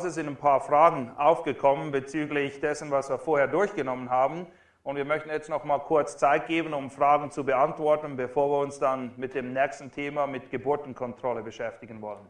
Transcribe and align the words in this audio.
Pause 0.00 0.12
sind 0.12 0.28
ein 0.28 0.36
paar 0.36 0.62
Fragen 0.62 1.12
aufgekommen 1.18 1.90
bezüglich 1.90 2.58
dessen, 2.58 2.90
was 2.90 3.10
wir 3.10 3.18
vorher 3.18 3.46
durchgenommen 3.46 4.08
haben. 4.08 4.46
Und 4.82 4.96
wir 4.96 5.04
möchten 5.04 5.28
jetzt 5.28 5.50
noch 5.50 5.64
mal 5.64 5.78
kurz 5.78 6.16
Zeit 6.16 6.46
geben, 6.46 6.72
um 6.72 6.90
Fragen 6.90 7.30
zu 7.30 7.44
beantworten, 7.44 8.16
bevor 8.16 8.48
wir 8.48 8.60
uns 8.60 8.78
dann 8.78 9.12
mit 9.18 9.34
dem 9.34 9.52
nächsten 9.52 9.92
Thema, 9.92 10.26
mit 10.26 10.50
Geburtenkontrolle 10.50 11.42
beschäftigen 11.42 12.00
wollen. 12.00 12.26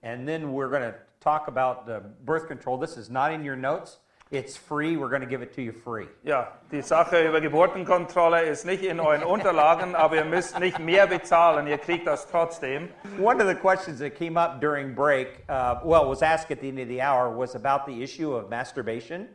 And 0.00 0.26
then 0.26 0.54
we're 0.54 0.70
going 0.70 0.90
to 0.90 0.94
talk 1.20 1.48
about 1.48 1.84
the 1.84 2.00
birth 2.24 2.46
control. 2.48 2.80
This 2.80 2.96
is 2.96 3.10
not 3.10 3.30
in 3.30 3.46
your 3.46 3.56
notes. 3.56 4.00
It's 4.32 4.56
free. 4.56 4.96
We're 4.96 5.10
going 5.10 5.20
to 5.20 5.28
give 5.28 5.42
it 5.42 5.52
to 5.56 5.60
you 5.60 5.72
free. 5.72 6.06
Ja, 6.24 6.48
die 6.70 6.80
Sache 6.80 7.22
über 7.28 7.42
Geburtenkontrolle 7.42 8.40
ist 8.44 8.64
nicht 8.64 8.82
in 8.82 8.98
euren 8.98 9.24
Unterlagen, 9.24 9.94
aber 9.94 10.16
ihr 10.16 10.24
müsst 10.24 10.58
nicht 10.58 10.78
mehr 10.78 11.06
bezahlen, 11.06 11.66
ihr 11.66 11.76
kriegt 11.76 12.06
das 12.06 12.26
trotzdem. 12.26 12.88
One 13.20 13.42
of 13.42 13.46
the 13.46 13.54
questions 13.54 13.98
that 13.98 14.14
came 14.14 14.40
up 14.40 14.58
during 14.58 14.94
break, 14.94 15.44
uh, 15.50 15.80
well, 15.84 16.08
was 16.08 16.22
asked 16.22 16.50
at 16.50 16.62
the 16.62 16.70
end 16.70 16.80
of 16.80 16.88
the 16.88 17.02
hour, 17.02 17.30
was 17.30 17.54
about 17.54 17.84
the 17.86 18.02
issue 18.02 18.34
of 18.34 18.48
masturbation. 18.48 19.28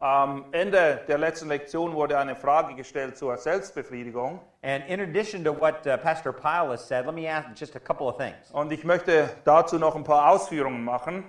Am 0.00 0.46
Ende 0.52 1.00
der 1.08 1.18
letzten 1.18 1.48
Lektion 1.48 1.92
wurde 1.92 2.16
eine 2.16 2.34
Frage 2.34 2.74
gestellt 2.74 3.18
zur 3.18 3.36
Selbstbefriedigung. 3.36 4.40
And 4.62 4.82
in 4.88 5.00
addition 5.00 5.44
to 5.44 5.52
what 5.52 5.86
uh, 5.86 5.98
Pastor 5.98 6.32
Pyle 6.32 6.70
has 6.70 6.88
said, 6.88 7.04
let 7.04 7.14
me 7.14 7.28
ask 7.28 7.48
just 7.54 7.76
a 7.76 7.80
couple 7.80 8.08
of 8.08 8.16
things. 8.16 8.50
Und 8.52 8.72
ich 8.72 8.82
möchte 8.84 9.28
dazu 9.44 9.78
noch 9.78 9.94
ein 9.94 10.04
paar 10.04 10.30
Ausführungen 10.30 10.84
machen. 10.84 11.24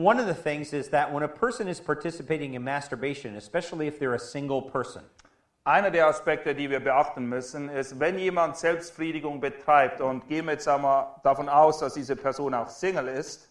One 0.00 0.18
of 0.18 0.26
the 0.26 0.34
things 0.34 0.72
is 0.72 0.88
that 0.88 1.12
when 1.12 1.22
a 1.24 1.28
person 1.28 1.68
is 1.68 1.78
participating 1.78 2.54
in 2.54 2.64
masturbation, 2.64 3.36
especially 3.36 3.86
if 3.86 3.98
they're 3.98 4.14
a 4.14 4.18
single 4.18 4.62
person, 4.62 5.02
Einer 5.62 5.90
der 5.90 6.06
Aspekte, 6.06 6.54
die 6.54 6.70
wir 6.70 6.80
beachten 6.80 7.26
müssen, 7.26 7.68
ist, 7.68 8.00
wenn 8.00 8.18
jemand 8.18 8.56
Selbstbefriedigung 8.56 9.40
betreibt 9.40 10.00
und 10.00 10.26
gehen 10.26 10.46
wir 10.46 10.52
jetzt 10.52 10.66
einmal 10.66 11.16
davon 11.22 11.50
aus, 11.50 11.80
dass 11.80 11.92
diese 11.92 12.16
Person 12.16 12.54
auch 12.54 12.68
Single 12.68 13.08
ist, 13.08 13.50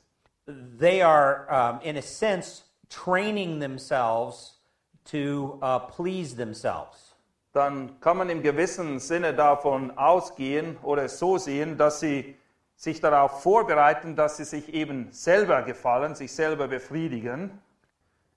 they 0.80 1.03
are, 1.03 1.45
um, 1.52 1.80
in 1.81 1.97
a 1.97 2.02
sense, 2.02 2.64
training 2.89 3.59
themselves 3.59 4.58
to 5.05 5.59
uh, 5.61 5.77
please 5.77 6.36
themselves. 6.36 7.09
dann 7.53 8.00
kann 8.00 8.17
man 8.17 8.30
im 8.30 8.42
gewissen 8.42 9.00
Sinne 9.00 9.33
davon 9.36 9.95
ausgehen 9.97 10.77
oder 10.81 11.09
so 11.09 11.38
sehen, 11.38 11.77
dass 11.77 12.00
sie 12.00 12.39
sich 12.80 13.02
darauf 13.02 13.44
vorbereiten, 13.44 14.16
dass 14.16 14.38
sie 14.38 14.46
sich 14.46 14.74
eben 14.74 15.12
selber 15.12 15.64
gefallen, 15.64 16.16
sich 16.16 16.32
selber 16.32 16.70
befriedigen. 16.70 17.52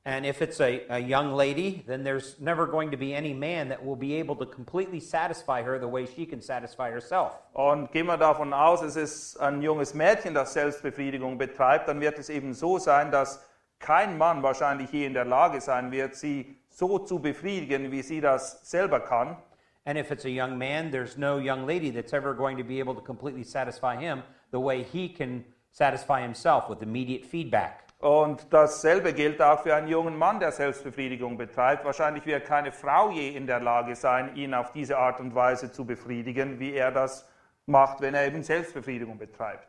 And 0.04 0.26
if 0.26 0.40
it's 0.40 0.60
a, 0.60 0.80
a 0.88 0.98
young 0.98 1.32
lady, 1.32 1.84
then 1.86 2.02
there's 2.02 2.40
never 2.40 2.66
going 2.66 2.90
to 2.90 2.96
be 2.96 3.14
any 3.14 3.32
man 3.32 3.68
that 3.68 3.78
will 3.86 3.94
be 3.94 4.18
able 4.18 4.34
to 4.34 4.44
completely 4.44 4.98
satisfy 4.98 5.62
her 5.62 5.78
the 5.78 5.86
way 5.86 6.06
she 6.06 6.26
can 6.26 6.42
satisfy 6.42 6.90
herself. 6.90 7.38
Und 7.52 7.92
gehen 7.92 8.06
wir 8.06 8.16
davon 8.16 8.52
aus, 8.52 8.82
es 8.82 8.96
ist 8.96 9.36
ein 9.36 9.62
junges 9.62 9.94
Mädchen, 9.94 10.34
das 10.34 10.54
Selbstbefriedigung 10.54 11.38
betreibt, 11.38 11.86
dann 11.86 12.00
wird 12.00 12.18
es 12.18 12.28
eben 12.28 12.52
so 12.52 12.80
sein, 12.80 13.12
dass 13.12 13.48
kein 13.78 14.18
Mann 14.18 14.42
wahrscheinlich 14.42 14.90
je 14.90 15.06
in 15.06 15.14
der 15.14 15.24
Lage 15.24 15.60
sein 15.60 15.92
wird, 15.92 16.16
sie 16.16 16.58
so 16.68 16.98
zu 16.98 17.20
befriedigen, 17.20 17.92
wie 17.92 18.02
sie 18.02 18.20
das 18.20 18.68
selber 18.68 18.98
kann. 18.98 19.36
And 19.84 19.98
if 19.98 20.12
it's 20.12 20.24
a 20.24 20.30
young 20.30 20.56
man, 20.58 20.90
there's 20.90 21.16
no 21.16 21.38
young 21.38 21.66
lady 21.66 21.90
that's 21.90 22.12
ever 22.12 22.34
going 22.34 22.56
to 22.56 22.64
be 22.64 22.78
able 22.78 22.94
to 22.94 23.00
completely 23.00 23.42
satisfy 23.42 23.96
him 23.96 24.22
the 24.52 24.60
way 24.60 24.82
he 24.84 25.08
can 25.08 25.44
satisfy 25.72 26.20
himself 26.22 26.68
with 26.68 26.82
immediate 26.82 27.24
feedback. 27.24 27.78
Und 28.00 28.46
dasselbe 28.52 29.12
gilt 29.12 29.40
auch 29.40 29.60
für 29.62 29.74
einen 29.76 29.86
jungen 29.88 30.16
Mann, 30.16 30.40
der 30.40 30.50
Selbstbefriedigung 30.52 31.36
betreibt. 31.36 31.84
Wahrscheinlich 31.84 32.26
wird 32.26 32.44
keine 32.44 32.72
Frau 32.72 33.10
je 33.10 33.30
in 33.36 33.46
der 33.46 33.60
Lage 33.60 33.94
sein, 33.94 34.34
ihn 34.34 34.54
auf 34.54 34.72
diese 34.72 34.98
Art 34.98 35.20
und 35.20 35.34
Weise 35.36 35.70
zu 35.70 35.84
befriedigen, 35.84 36.58
wie 36.58 36.74
er 36.74 36.90
das 36.90 37.28
macht, 37.66 38.00
wenn 38.00 38.14
er 38.14 38.26
eben 38.26 38.42
Selbstbefriedigung 38.42 39.18
betreibt. 39.18 39.68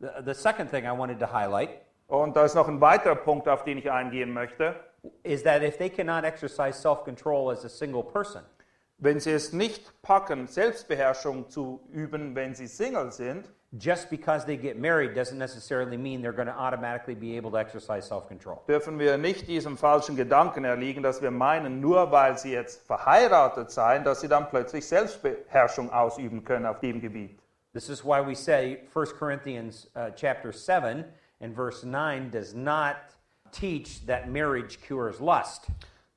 The, 0.00 0.08
the 0.24 0.34
second 0.34 0.68
thing 0.70 0.84
I 0.84 0.96
wanted 0.96 1.20
to 1.20 1.32
highlight 1.32 1.70
Und 2.08 2.36
da 2.36 2.44
ist 2.44 2.56
noch 2.56 2.66
ein 2.66 2.80
weiterer 2.80 3.14
Punkt, 3.14 3.48
auf 3.48 3.62
den 3.62 3.78
ich 3.78 3.90
eingehen 3.90 4.32
möchte. 4.32 4.74
is 5.22 5.42
that 5.44 5.62
if 5.62 5.78
they 5.78 5.88
cannot 5.88 6.24
exercise 6.24 6.72
self 6.74 7.04
control 7.04 7.50
as 7.52 7.64
a 7.64 7.68
single 7.68 8.02
person, 8.02 8.42
Wenn 9.02 9.18
sie 9.18 9.32
es 9.32 9.54
nicht 9.54 10.02
packen, 10.02 10.46
Selbstbeherrschung 10.46 11.48
zu 11.48 11.80
üben, 11.90 12.34
wenn 12.36 12.54
sie 12.54 12.66
Single 12.66 13.10
sind, 13.10 13.50
just 13.78 14.10
because 14.10 14.44
they 14.44 14.58
get 14.58 14.78
married 14.78 15.14
doesn't 15.14 15.38
necessarily 15.38 15.96
mean 15.96 16.20
they're 16.20 16.34
going 16.34 16.48
to 16.48 16.58
automatically 16.58 17.14
be 17.14 17.36
able 17.36 17.50
to 17.50 17.56
exercise 17.56 18.06
self 18.06 18.28
control. 18.28 18.62
dürfen 18.68 18.98
wir 18.98 19.16
nicht 19.16 19.46
diesem 19.46 19.78
falschen 19.78 20.16
Gedanken 20.16 20.64
erliegen, 20.64 21.02
dass 21.02 21.22
wir 21.22 21.30
meinen, 21.30 21.80
nur 21.80 22.10
weil 22.10 22.36
sie 22.36 22.52
jetzt 22.52 22.86
verheiratet 22.86 23.70
seien, 23.70 24.04
dass 24.04 24.20
sie 24.20 24.28
dann 24.28 24.50
plötzlich 24.50 24.86
Selbstbeherrschung 24.86 25.90
ausüben 25.90 26.44
können 26.44 26.66
auf 26.66 26.80
dem 26.80 27.00
Gebiet. 27.00 27.38
This 27.72 27.88
is 27.88 28.04
why 28.04 28.20
we 28.20 28.34
say 28.34 28.80
1 28.92 29.14
Corinthians 29.16 29.88
uh, 29.94 30.10
chapter 30.14 30.52
7 30.52 31.04
and 31.40 31.54
verse 31.54 31.86
9 31.86 32.30
does 32.30 32.52
not 32.52 32.96
teach 33.52 34.04
that 34.06 34.28
marriage 34.28 34.78
cures 34.86 35.20
lust. 35.20 35.68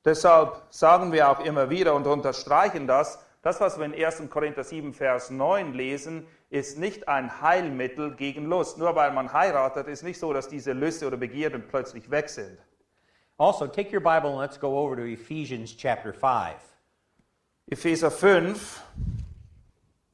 Deshalb 0.04 0.62
sagen 0.70 1.12
wir 1.12 1.30
auch 1.30 1.40
immer 1.40 1.70
wieder 1.70 1.94
und 1.94 2.06
unterstreichen 2.06 2.86
das, 2.86 3.18
das, 3.42 3.60
was 3.60 3.78
wir 3.78 3.84
in 3.84 3.94
1. 3.94 4.22
Korinther 4.30 4.64
7, 4.64 4.94
Vers 4.94 5.30
9 5.30 5.74
lesen, 5.74 6.26
ist 6.48 6.78
nicht 6.78 7.08
ein 7.08 7.42
Heilmittel 7.42 8.14
gegen 8.16 8.46
Lust. 8.46 8.78
Nur 8.78 8.94
weil 8.94 9.12
man 9.12 9.32
heiratet, 9.32 9.86
ist 9.86 10.02
nicht 10.02 10.18
so, 10.18 10.32
dass 10.32 10.48
diese 10.48 10.72
Lüste 10.72 11.06
oder 11.06 11.18
Begierden 11.18 11.66
plötzlich 11.68 12.10
weg 12.10 12.30
sind. 12.30 12.58
Also, 13.36 13.66
take 13.66 13.92
your 13.92 14.00
Bible 14.00 14.30
and 14.30 14.38
let's 14.38 14.58
go 14.58 14.78
over 14.78 14.96
to 14.96 15.02
Ephesians 15.02 15.76
chapter 15.76 16.14
5 16.14 16.54
Epheser 17.70 18.10
5, 18.10 18.82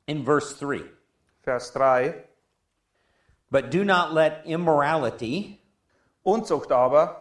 in 0.07 0.25
verse 0.25 0.59
3. 0.59 0.85
Vers 1.43 1.73
3. 1.73 2.15
But 3.51 3.71
do 3.71 3.85
not 3.85 4.13
let 4.13 4.45
immorality, 4.47 5.59
Unzucht 6.25 6.71
aber, 6.71 7.20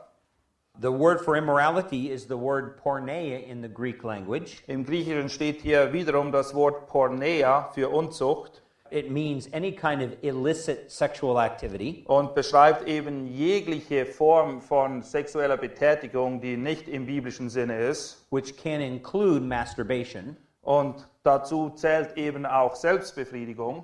the 0.82 0.92
word 0.92 1.20
for 1.22 1.36
immorality 1.36 2.10
is 2.10 2.26
the 2.28 2.38
word 2.38 2.78
porneia 2.82 3.46
in 3.48 3.62
the 3.62 3.68
Greek 3.68 4.04
language. 4.04 4.62
im 4.68 4.86
Griechischen 4.86 5.30
steht 5.30 5.62
hier 5.62 5.92
wiederum 5.94 6.32
das 6.32 6.54
Wort 6.54 6.88
Porneia 6.88 7.70
für 7.74 7.90
Unzucht 7.90 8.62
It 8.92 9.12
means 9.12 9.48
any 9.54 9.72
kind 9.72 10.02
of 10.02 10.18
illicit 10.24 10.90
sexual 10.90 11.38
activity. 11.40 12.04
und 12.08 12.34
beschreibt 12.34 12.88
eben 12.88 13.28
jegliche 13.28 14.06
Form 14.06 14.62
von 14.62 15.04
sexueller 15.04 15.58
Betätigung, 15.58 16.42
die 16.42 16.58
nicht 16.58 16.88
im 16.88 17.06
biblischen 17.06 17.50
Sinne 17.50 17.78
ist. 17.78 18.26
which 18.32 18.58
can 18.58 18.82
include 18.82 19.42
masturbation, 19.46 20.36
Und 20.64 21.08
dazu 21.24 21.70
zählt 21.76 22.18
eben 22.18 22.46
auch 22.48 22.76
Selbstbefriedigung. 22.76 23.84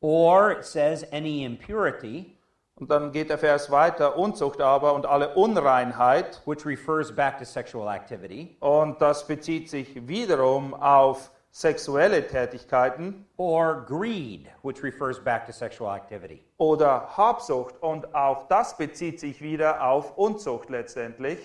or 0.00 0.50
it 0.52 0.64
says 0.64 1.04
any 1.12 1.44
impurity, 1.44 2.34
Und 2.82 2.90
dann 2.90 3.12
geht 3.12 3.30
der 3.30 3.38
Vers 3.38 3.70
weiter, 3.70 4.18
Unzucht 4.18 4.60
aber 4.60 4.94
und 4.94 5.06
alle 5.06 5.36
Unreinheit. 5.36 6.42
which 6.46 6.66
refers 6.66 7.14
back 7.14 7.38
to 7.38 7.44
sexual 7.44 7.86
activity, 7.86 8.56
Und 8.58 9.00
das 9.00 9.24
bezieht 9.24 9.70
sich 9.70 10.08
wiederum 10.08 10.74
auf 10.74 11.30
sexuelle 11.52 12.26
Tätigkeiten 12.26 13.24
or 13.36 13.86
greed, 13.86 14.48
which 14.64 14.82
refers 14.82 15.22
back 15.22 15.46
to 15.46 15.52
sexual 15.52 15.94
activity. 15.96 16.42
oder 16.56 17.16
Habsucht. 17.16 17.80
Und 17.80 18.12
auch 18.16 18.48
das 18.48 18.76
bezieht 18.76 19.20
sich 19.20 19.40
wieder 19.40 19.86
auf 19.86 20.18
Unzucht 20.18 20.68
letztendlich. 20.68 21.38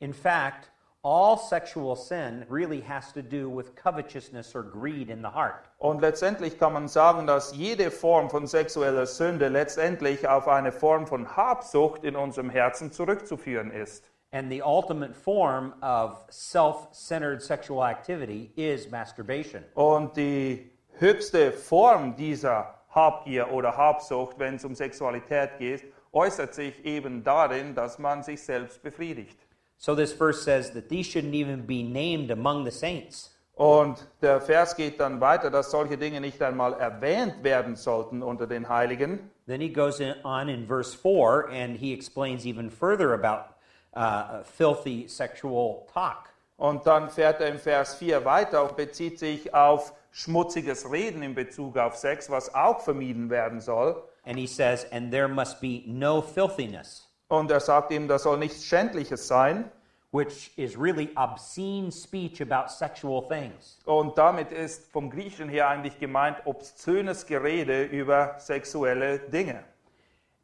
In 0.00 0.12
fact, 0.12 0.70
all 1.06 1.38
sexual 1.38 1.94
sin 1.94 2.44
really 2.48 2.80
has 2.80 3.12
to 3.12 3.22
do 3.22 3.48
with 3.48 3.76
covetousness 3.76 4.56
or 4.56 4.64
greed 4.64 5.08
in 5.08 5.22
the 5.22 5.30
heart. 5.30 5.68
Und 5.78 6.00
letztendlich 6.00 6.58
kann 6.58 6.72
man 6.72 6.88
sagen, 6.88 7.28
dass 7.28 7.54
jede 7.54 7.92
Form 7.92 8.28
von 8.28 8.48
sexueller 8.48 9.06
Sünde 9.06 9.46
letztendlich 9.46 10.26
auf 10.26 10.48
eine 10.48 10.72
Form 10.72 11.06
von 11.06 11.36
Habsucht 11.36 12.02
in 12.02 12.16
unserem 12.16 12.50
Herzen 12.50 12.90
zurückzuführen 12.90 13.70
ist. 13.70 14.10
And 14.32 14.50
the 14.50 14.60
ultimate 14.62 15.14
form 15.14 15.74
of 15.80 16.24
self 16.28 16.88
centered 16.90 17.40
sexual 17.40 17.88
activity 17.88 18.50
is 18.56 18.90
masturbation. 18.90 19.62
Und 19.74 20.16
die 20.16 20.72
höchste 20.98 21.52
Form 21.52 22.16
dieser 22.16 22.74
Habgier 22.90 23.52
oder 23.52 23.76
Habsucht, 23.76 24.40
wenn 24.40 24.56
es 24.56 24.64
um 24.64 24.74
Sexualität 24.74 25.58
geht, 25.58 25.84
äußert 26.12 26.52
sich 26.52 26.84
eben 26.84 27.22
darin, 27.22 27.76
dass 27.76 28.00
man 28.00 28.24
sich 28.24 28.42
selbst 28.42 28.82
befriedigt. 28.82 29.45
So 29.78 29.94
this 29.94 30.12
verse 30.12 30.42
says 30.42 30.72
that 30.72 30.88
these 30.88 31.06
shouldn't 31.06 31.34
even 31.34 31.66
be 31.66 31.82
named 31.82 32.30
among 32.30 32.64
the 32.64 32.70
saints. 32.70 33.30
Und 33.56 34.06
der 34.20 34.40
Vers 34.42 34.76
geht 34.76 35.00
dann 35.00 35.20
weiter, 35.20 35.50
dass 35.50 35.70
solche 35.70 35.96
Dinge 35.96 36.20
nicht 36.20 36.42
einmal 36.42 36.74
erwähnt 36.74 37.42
werden 37.42 37.74
sollten 37.74 38.22
unter 38.22 38.46
den 38.46 38.68
Heiligen. 38.68 39.30
Then 39.46 39.62
he 39.62 39.70
goes 39.70 39.98
in, 39.98 40.14
on 40.24 40.48
in 40.48 40.66
verse 40.66 40.94
4 40.94 41.48
and 41.50 41.76
he 41.78 41.94
explains 41.94 42.44
even 42.44 42.70
further 42.70 43.14
about 43.14 43.54
uh, 43.94 44.42
filthy 44.42 45.08
sexual 45.08 45.86
talk. 45.92 46.28
Und 46.58 46.86
dann 46.86 47.08
fährt 47.08 47.40
er 47.40 47.48
im 47.48 47.58
Vers 47.58 47.94
4 47.94 48.24
weiter 48.26 48.62
und 48.62 48.76
bezieht 48.76 49.18
sich 49.18 49.54
auf 49.54 49.94
schmutziges 50.10 50.90
Reden 50.90 51.22
in 51.22 51.34
Bezug 51.34 51.78
auf 51.78 51.96
Sex, 51.96 52.28
was 52.30 52.54
auch 52.54 52.80
vermieden 52.80 53.30
werden 53.30 53.60
soll. 53.60 54.02
And 54.24 54.38
he 54.38 54.46
says, 54.46 54.86
And 54.90 55.10
there 55.10 55.28
must 55.28 55.60
be 55.60 55.82
no 55.86 56.20
filthiness, 56.20 57.05
Und 57.28 57.50
er 57.50 57.60
sagt 57.60 57.90
ihm, 57.92 58.08
da 58.08 58.18
soll 58.18 58.38
nichts 58.38 58.64
Schändliches 58.64 59.26
sein. 59.28 59.70
which 60.12 60.50
is 60.56 60.78
really 60.78 61.10
obscene 61.16 61.90
speech 61.92 62.40
about 62.40 62.70
sexual 62.70 63.20
things. 63.28 63.78
Und 63.84 64.16
damit 64.16 64.50
ist 64.50 64.90
vom 64.90 65.10
Griechischen 65.10 65.48
her 65.50 65.68
eigentlich 65.68 65.98
gemeint 65.98 66.38
obszönes 66.46 67.26
Gerede 67.26 67.82
über 67.84 68.36
sexuelle 68.38 69.18
Dinge. 69.18 69.62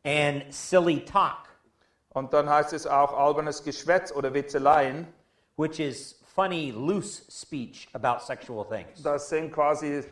And 0.04 0.52
silly 0.52 1.04
talk, 1.04 1.48
Und 2.10 2.34
dann 2.34 2.50
heißt 2.50 2.72
es 2.74 2.86
auch 2.86 3.12
albernes 3.16 3.62
Geschwätz 3.62 4.12
oder 4.12 4.34
Witzeleien. 4.34 5.06
which 5.56 5.78
is 5.80 6.20
funny, 6.34 6.70
loose 6.72 7.22
speech 7.30 7.88
about 7.94 8.22
sexual 8.22 8.66
things. 8.66 9.02
Das 9.02 9.28
sind 9.28 9.52
quasi 9.52 10.02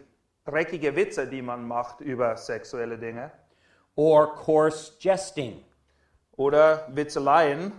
dreckige 0.46 0.94
Witze, 0.94 1.26
die 1.26 1.42
man 1.42 1.66
macht 1.66 2.00
über 2.00 2.36
sexuelle 2.36 2.96
Dinge. 2.96 3.30
Or 3.96 4.34
coarse 4.36 4.92
jesting, 5.00 5.62
Oder 6.40 6.86
Witzeleien. 6.88 7.72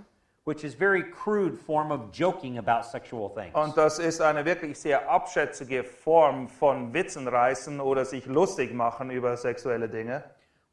which 0.43 0.63
is 0.63 0.73
very 0.73 1.03
crude 1.03 1.55
form 1.55 1.91
of 1.91 2.11
joking 2.11 2.57
about 2.57 2.83
sexual 2.83 3.29
things. 3.29 3.53
Und 3.53 3.77
das 3.77 3.99
ist 3.99 4.21
eine 4.21 4.43
wirklich 4.43 4.79
sehr 4.79 5.09
abschätzige 5.09 5.83
Form 5.83 6.47
von 6.47 6.93
Witzen 6.93 7.27
reißen 7.27 7.79
oder 7.79 8.05
sich 8.05 8.25
lustig 8.25 8.73
machen 8.73 9.11
über 9.11 9.37
sexuelle 9.37 9.87
Dinge. 9.87 10.23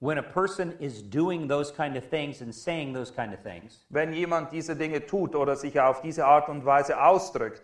When 0.01 0.19
a 0.19 0.23
person 0.23 0.73
is 0.79 1.03
doing 1.03 1.49
those 1.49 1.71
kind 1.73 1.97
of 1.97 2.09
things 2.09 2.41
and 2.41 2.55
saying 2.55 2.95
those 2.95 3.13
kind 3.13 3.35
of 3.35 3.41
things, 3.43 3.85
Wenn 3.91 4.13
jemand 4.13 4.53
diese 4.53 4.75
Dinge 4.75 5.05
tut 5.05 5.35
oder 5.35 5.55
sich 5.55 5.79
auf 5.79 6.01
diese 6.01 6.25
Art 6.25 6.49
und 6.49 6.65
Weise 6.65 6.99
ausdrückt, 7.03 7.63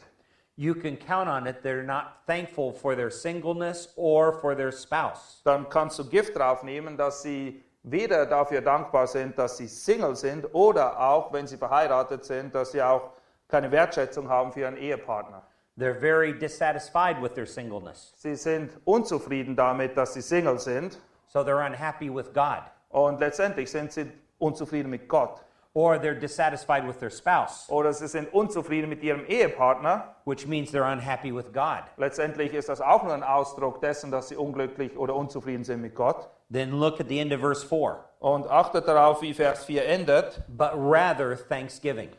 you 0.56 0.74
can 0.74 0.98
count 0.98 1.28
on 1.28 1.46
it 1.46 1.62
they're 1.64 1.82
not 1.82 2.04
thankful 2.26 2.70
for 2.72 2.94
their 2.94 3.10
singleness 3.10 3.92
or 3.96 4.32
for 4.40 4.54
their 4.54 4.72
spouse. 4.72 5.40
dann 5.44 5.68
kannst 5.70 5.98
du 5.98 6.04
Gift 6.08 6.36
drauf 6.36 6.62
nehmen, 6.62 6.98
dass 6.98 7.22
sie 7.22 7.63
weder 7.84 8.26
dafür 8.26 8.60
dankbar 8.62 9.06
sind, 9.06 9.38
dass 9.38 9.58
sie 9.58 9.68
Single 9.68 10.16
sind 10.16 10.52
oder 10.54 10.98
auch, 10.98 11.32
wenn 11.32 11.46
sie 11.46 11.56
verheiratet 11.56 12.24
sind, 12.24 12.54
dass 12.54 12.72
sie 12.72 12.82
auch 12.82 13.10
keine 13.46 13.70
Wertschätzung 13.70 14.28
haben 14.28 14.52
für 14.52 14.60
ihren 14.60 14.76
Ehepartner. 14.76 15.42
They're 15.78 15.98
very 15.98 16.36
dissatisfied 16.36 17.20
with 17.20 17.34
their 17.34 17.46
singleness. 17.46 18.12
Sie 18.16 18.36
sind 18.36 18.70
unzufrieden 18.84 19.54
damit, 19.54 19.96
dass 19.96 20.14
sie 20.14 20.22
Single 20.22 20.58
sind 20.58 20.98
So 21.26 21.40
they're 21.40 21.66
unhappy 21.66 22.14
with 22.14 22.32
God. 22.32 22.62
und 22.90 23.20
letztendlich 23.20 23.70
sind 23.70 23.92
sie 23.92 24.10
unzufrieden 24.38 24.88
mit 24.88 25.08
Gott. 25.08 25.43
Or 25.76 25.98
they're 25.98 26.14
dissatisfied 26.18 26.86
with 26.86 27.00
their 27.00 27.10
spouse, 27.10 27.68
Oder 27.68 27.92
sie 27.92 28.06
sind 28.06 28.32
unzufrieden 28.32 28.88
mit 28.88 29.02
ihrem 29.02 29.26
Ehepartner. 29.26 30.14
which 30.24 30.46
means 30.46 30.70
they're 30.72 30.90
unhappy 30.90 31.34
with 31.34 31.52
God. 31.52 31.82
Letztendlich 31.96 32.54
ist 32.54 32.68
das 32.68 32.80
auch 32.80 33.02
nur 33.02 33.12
ein 33.12 33.24
Ausdruck 33.24 33.80
dessen, 33.80 34.12
dass 34.12 34.28
sie 34.28 34.36
unglücklich 34.36 34.96
oder 34.96 35.16
unzufrieden 35.16 35.64
sind 35.64 35.80
mit 35.82 35.96
Gott. 35.96 36.28
Then 36.50 36.78
look 36.78 37.00
at 37.00 37.08
the 37.08 37.18
end 37.18 37.32
of 37.32 37.40
verse 37.40 37.66
4. 37.66 38.04
Und 38.20 38.48
achtet 38.48 38.86
darauf, 38.86 39.20
wie 39.20 39.34
Vers 39.34 39.64
4 39.64 39.84
endet. 39.86 40.44
But 40.48 40.70
rather 40.76 41.36
thanksgiving. 41.36 42.10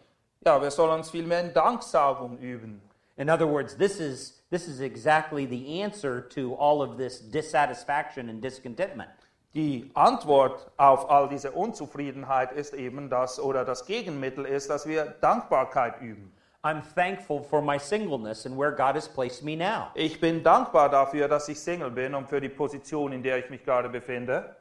Ja, 0.45 0.61
wir 0.61 0.69
sollen 0.69 0.91
uns 0.99 1.09
vielmehr 1.09 1.39
in 1.39 1.53
Danksagung 1.53 2.37
üben. 2.39 2.81
In 3.17 3.29
other 3.29 3.47
words, 3.47 3.77
this 3.77 4.01
is, 4.01 4.43
this 4.51 4.67
is 4.67 4.81
exactly 4.81 5.45
the 5.47 5.81
answer 5.81 6.27
to 6.27 6.55
all 6.59 6.81
of 6.81 6.97
this 6.97 7.21
dissatisfaction 7.31 8.27
and 8.29 8.43
discontentment. 8.43 9.09
Die 9.55 9.89
Antwort 9.93 10.69
auf 10.75 11.09
all 11.09 11.29
diese 11.29 11.51
Unzufriedenheit 11.51 12.51
ist 12.51 12.73
eben 12.73 13.09
das, 13.09 13.39
oder 13.39 13.63
das 13.63 13.85
Gegenmittel 13.85 14.43
ist, 14.43 14.69
dass 14.69 14.85
wir 14.85 15.15
Dankbarkeit 15.21 16.01
üben. 16.01 16.35
I'm 16.61 16.81
thankful 16.93 17.41
for 17.41 17.61
my 17.61 17.79
singleness 17.79 18.45
and 18.45 18.57
where 18.57 18.71
God 18.71 18.95
has 18.95 19.07
placed 19.07 19.43
me 19.43 19.55
now. 19.55 19.91
Ich 19.93 20.19
bin 20.19 20.43
dankbar 20.43 20.89
dafür, 20.89 21.29
dass 21.29 21.47
ich 21.47 21.57
Single 21.57 21.89
bin 21.89 22.13
und 22.15 22.27
für 22.27 22.41
die 22.41 22.49
Position, 22.49 23.13
in 23.13 23.23
der 23.23 23.37
ich 23.37 23.49
mich 23.49 23.63
gerade 23.63 23.87
befinde. 23.87 24.57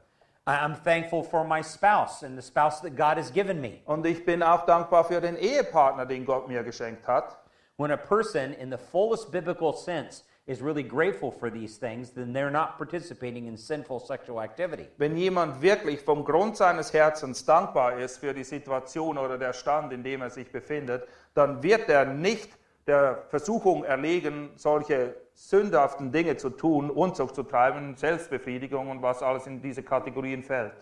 I'm 0.46 0.76
thankful 0.84 1.24
for 1.24 1.42
my 1.42 1.60
spouse 1.60 2.22
and 2.22 2.40
the 2.40 2.46
spouse 2.46 2.80
that 2.82 2.94
God 2.96 3.16
has 3.16 3.32
given 3.32 3.60
me. 3.60 3.80
Und 3.86 4.06
ich 4.06 4.24
bin 4.24 4.44
auch 4.44 4.64
dankbar 4.64 5.02
für 5.04 5.20
den 5.20 5.36
Ehepartner, 5.36 6.06
den 6.06 6.24
Gott 6.24 6.46
mir 6.46 6.62
geschenkt 6.62 7.08
hat. 7.08 7.36
When 7.78 7.90
a 7.90 7.96
person, 7.96 8.52
in 8.52 8.70
the 8.70 8.78
fullest 8.78 9.32
biblical 9.32 9.72
sense, 9.72 10.22
is 10.46 10.60
really 10.60 10.82
grateful 10.82 11.30
for 11.30 11.50
these 11.50 11.78
things, 11.78 12.10
then 12.10 12.32
they're 12.32 12.50
not 12.50 12.76
participating 12.76 13.46
in 13.46 13.56
sinful 13.56 13.98
sexual 13.98 14.40
activity. 14.40 14.86
Wenn 14.98 15.16
jemand 15.16 15.62
wirklich 15.62 16.00
vom 16.00 16.24
Grund 16.24 16.56
seines 16.56 16.92
Herzens 16.92 17.44
dankbar 17.44 17.98
ist 17.98 18.18
für 18.18 18.34
die 18.34 18.44
Situation 18.44 19.16
oder 19.16 19.38
der 19.38 19.54
Stand, 19.54 19.92
in 19.92 20.02
dem 20.02 20.20
er 20.20 20.30
sich 20.30 20.50
befindet, 20.52 21.08
dann 21.32 21.62
wird 21.62 21.88
er 21.88 22.04
nicht 22.04 22.50
der 22.86 23.24
Versuchung 23.28 23.84
erlegen, 23.84 24.50
solche 24.56 25.16
sündhaften 25.32 26.12
Dinge 26.12 26.36
zu 26.36 26.50
tun, 26.50 26.90
Unzucht 26.90 27.34
zu 27.34 27.42
treiben, 27.42 27.96
Selbstbefriedigung 27.96 28.90
und 28.90 29.00
was 29.02 29.22
alles 29.22 29.46
in 29.46 29.62
diese 29.62 29.82
Kategorien 29.82 30.42
fällt. 30.42 30.72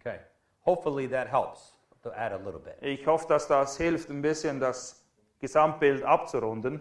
Okay. 0.00 0.18
Hopefully 0.66 1.08
that 1.08 1.28
helps 1.30 1.78
to 2.02 2.10
add 2.10 2.34
a 2.34 2.36
little 2.36 2.60
bit. 2.60 2.74
Ich 2.80 3.06
hoffe, 3.06 3.26
dass 3.28 3.46
das 3.46 3.76
hilft, 3.76 4.10
ein 4.10 4.22
bisschen 4.22 4.58
das 4.58 5.04
Gesamtbild 5.38 6.02
abzurunden. 6.02 6.80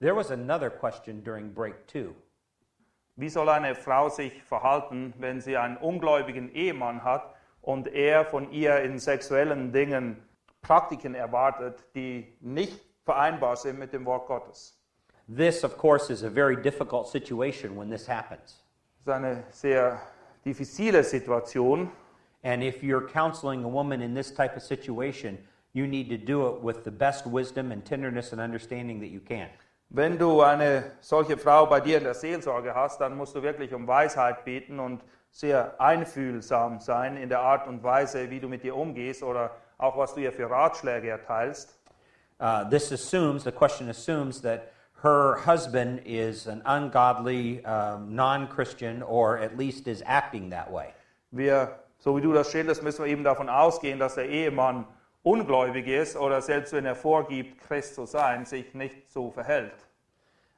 There 0.00 0.14
was 0.14 0.30
another 0.30 0.70
question 0.70 1.22
during 1.22 1.52
break 1.52 1.86
two. 1.86 2.14
Wie 3.16 3.28
soll 3.28 3.48
eine 3.48 3.74
Frau 3.74 4.08
sich 4.08 4.42
verhalten, 4.42 5.14
wenn 5.18 5.40
sie 5.40 5.56
einen 5.56 5.76
ungläubigen 5.76 6.52
Ehemann 6.52 7.04
hat 7.04 7.34
und 7.62 7.86
er 7.86 8.24
von 8.24 8.50
ihr 8.50 8.80
in 8.80 8.98
sexuellen 8.98 9.72
Dingen 9.72 10.16
Praktiken 10.62 11.14
erwartet, 11.14 11.84
die 11.94 12.36
nicht 12.40 12.80
vereinbar 13.04 13.56
sind 13.56 13.78
mit 13.78 13.92
dem 13.92 14.04
Wort 14.04 14.26
Gottes? 14.26 14.80
This, 15.28 15.64
of 15.64 15.78
course, 15.78 16.12
is 16.12 16.24
a 16.24 16.30
very 16.30 16.56
difficult 16.56 17.06
situation 17.06 17.76
when 17.76 17.88
this 17.88 18.08
happens. 18.08 18.62
Das 19.04 19.16
ist 19.16 19.24
eine 19.24 19.44
sehr 19.50 20.00
diffizile 20.44 21.04
Situation. 21.04 21.90
And 22.42 22.62
if 22.62 22.82
you're 22.82 23.06
counseling 23.06 23.64
a 23.64 23.68
woman 23.68 24.02
in 24.02 24.14
this 24.14 24.34
type 24.34 24.56
of 24.56 24.62
situation, 24.62 25.38
you 25.72 25.86
need 25.86 26.10
to 26.10 26.18
do 26.18 26.46
it 26.48 26.62
with 26.62 26.84
the 26.84 26.90
best 26.90 27.26
wisdom 27.26 27.72
and 27.72 27.84
tenderness 27.84 28.32
and 28.32 28.40
understanding 28.40 29.00
that 29.00 29.08
you 29.08 29.20
can. 29.20 29.48
Wenn 29.96 30.18
du 30.18 30.42
eine 30.42 30.90
solche 30.98 31.38
Frau 31.38 31.66
bei 31.66 31.78
dir 31.78 31.98
in 31.98 32.02
der 32.02 32.14
Seelsorge 32.14 32.74
hast, 32.74 33.00
dann 33.00 33.16
musst 33.16 33.36
du 33.36 33.44
wirklich 33.44 33.72
um 33.72 33.86
Weisheit 33.86 34.44
beten 34.44 34.80
und 34.80 35.04
sehr 35.30 35.80
einfühlsam 35.80 36.80
sein 36.80 37.16
in 37.16 37.28
der 37.28 37.38
Art 37.38 37.68
und 37.68 37.84
Weise, 37.84 38.28
wie 38.28 38.40
du 38.40 38.48
mit 38.48 38.64
ihr 38.64 38.74
umgehst 38.74 39.22
oder 39.22 39.52
auch 39.78 39.96
was 39.96 40.12
du 40.12 40.20
ihr 40.20 40.32
für 40.32 40.50
Ratschläge 40.50 41.10
erteilst. 41.10 41.78
Uh, 42.40 42.68
this 42.68 42.90
assumes, 42.90 43.44
the 43.44 43.52
question 43.52 43.88
assumes 43.88 44.42
that 44.42 44.72
her 45.04 45.36
husband 45.46 46.00
is 46.04 46.48
an 46.48 46.60
ungodly, 46.66 47.64
um, 47.64 48.16
non 48.16 48.48
Christian, 48.48 49.00
or 49.00 49.38
at 49.38 49.56
least 49.56 49.86
is 49.86 50.02
acting 50.06 50.50
that 50.50 50.72
way. 50.72 50.92
Wir, 51.30 51.68
so 52.00 52.16
wie 52.16 52.20
du 52.20 52.32
das 52.32 52.50
schilderst, 52.50 52.82
müssen 52.82 53.04
wir 53.04 53.12
eben 53.12 53.22
davon 53.22 53.48
ausgehen, 53.48 54.00
dass 54.00 54.16
der 54.16 54.28
Ehemann 54.28 54.86
ungläubig 55.24 55.88
ist 55.88 56.16
oder 56.16 56.40
selbst 56.40 56.72
wenn 56.72 56.86
er 56.86 56.94
vorgibt, 56.94 57.60
Christ 57.66 57.96
zu 57.96 58.06
sein, 58.06 58.44
sich 58.44 58.74
nicht 58.74 59.10
so 59.10 59.30
verhält. 59.30 59.74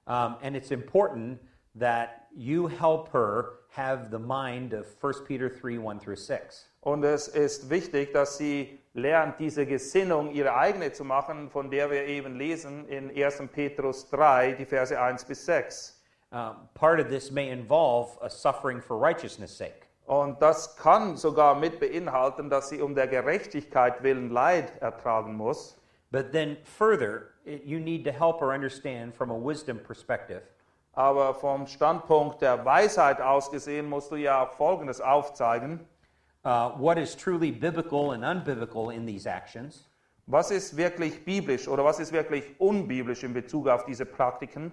Um, 0.06 0.36
and 0.42 0.54
it's 0.54 0.70
important 0.70 1.40
that 1.74 2.28
you 2.36 2.68
help 2.68 3.08
her 3.12 3.60
have 3.70 4.10
the 4.10 4.18
mind 4.18 4.72
of 4.72 4.86
1 5.00 5.24
Peter 5.26 5.48
3 5.48 5.78
1 5.78 6.00
through 6.00 6.16
6. 6.16 6.66
Und 6.82 7.04
es 7.04 7.28
ist 7.28 7.68
wichtig, 7.68 8.12
dass 8.12 8.38
sie 8.38 8.78
lernt, 8.94 9.38
diese 9.40 9.66
Gesinnung 9.66 10.30
ihre 10.30 10.54
eigene 10.54 10.92
zu 10.92 11.04
machen, 11.04 11.50
von 11.50 11.70
der 11.70 11.90
wir 11.90 12.04
eben 12.04 12.36
lesen 12.36 12.88
in 12.88 13.10
1. 13.10 13.42
Petrus 13.52 14.08
3, 14.10 14.52
die 14.52 14.64
Verse 14.64 14.98
1 14.98 15.24
bis 15.24 15.44
6. 15.44 16.00
Um, 16.32 16.68
part 16.74 17.00
of 17.00 17.08
this 17.08 17.30
may 17.30 17.50
involve 17.50 18.18
a 18.20 18.28
suffering 18.28 18.80
for 18.80 18.98
righteousness' 18.98 19.56
sake. 19.56 19.85
Und 20.06 20.40
das 20.40 20.76
kann 20.76 21.16
sogar 21.16 21.56
mit 21.56 21.80
beinhalten, 21.80 22.48
dass 22.48 22.68
sie 22.68 22.80
um 22.80 22.94
der 22.94 23.08
Gerechtigkeit 23.08 24.02
willen 24.02 24.30
Leid 24.30 24.80
ertragen 24.80 25.34
muss. 25.34 25.76
But 26.12 26.30
then 26.32 26.56
further, 26.62 27.30
you 27.44 27.80
need 27.80 28.04
to 28.04 28.12
help 28.12 28.40
her 28.40 28.50
understand 28.54 29.14
from 29.14 29.30
a 29.30 29.34
wisdom 29.34 29.78
perspective 29.78 30.42
Aber 30.92 31.34
vom 31.34 31.66
Standpunkt 31.66 32.40
der 32.40 32.64
Weisheit 32.64 33.20
aus 33.20 33.50
gesehen 33.50 33.88
musst 33.88 34.10
du 34.12 34.16
ja 34.16 34.46
Folgendes 34.46 35.00
aufzeigen. 35.00 35.80
uh, 36.44 36.70
what 36.78 36.96
is 36.96 37.16
truly 37.16 37.50
biblical 37.50 38.12
and 38.12 38.24
unbiblical 38.24 38.90
in 38.90 39.04
these 39.04 39.26
actions, 39.28 39.88
Was 40.28 40.50
ist 40.52 40.76
wirklich 40.76 41.24
biblisch 41.24 41.66
oder 41.68 41.84
was 41.84 41.98
ist 41.98 42.12
wirklich 42.12 42.44
unbiblisch 42.58 43.24
in 43.24 43.34
Bezug 43.34 43.68
auf 43.68 43.84
diese 43.84 44.06
Praktiken? 44.06 44.70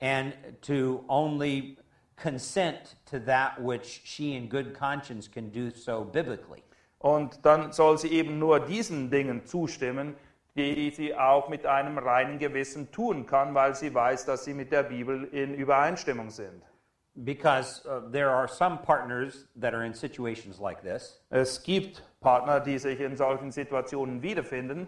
and 0.00 0.32
to 0.62 1.04
only 1.08 1.76
consent 2.20 2.96
to 3.06 3.18
that 3.20 3.60
which 3.60 4.02
she 4.04 4.34
in 4.36 4.48
good 4.48 4.74
conscience 4.74 5.28
can 5.28 5.50
do 5.50 5.70
so 5.70 6.04
biblically. 6.04 6.62
Und 6.98 7.44
dann 7.44 7.72
soll 7.72 7.98
sie 7.98 8.12
eben 8.12 8.38
nur 8.38 8.60
diesen 8.60 9.10
Dingen 9.10 9.46
zustimmen, 9.46 10.14
die 10.54 10.90
sie 10.90 11.14
auch 11.14 11.48
mit 11.48 11.64
einem 11.64 11.96
reinen 11.96 12.38
Gewissen 12.38 12.90
tun 12.90 13.26
kann, 13.26 13.54
weil 13.54 13.74
sie 13.74 13.94
weiß, 13.94 14.26
dass 14.26 14.44
sie 14.44 14.52
mit 14.52 14.70
der 14.70 14.82
Bibel 14.82 15.24
in 15.32 15.54
Übereinstimmung 15.54 16.30
sind. 16.30 16.62
Because 17.14 17.84
uh, 17.86 18.00
there 18.12 18.30
are 18.30 18.46
some 18.46 18.78
partners 18.78 19.48
that 19.60 19.74
are 19.74 19.84
in 19.84 19.92
situations 19.92 20.60
like 20.60 20.80
this 20.82 21.20
Es 21.30 21.62
gibt 21.62 22.02
Partner, 22.20 22.60
die 22.60 22.78
sich 22.78 23.00
in 23.00 23.16
solchen 23.16 23.50
Situationen 23.50 24.22
wiederfinden, 24.22 24.86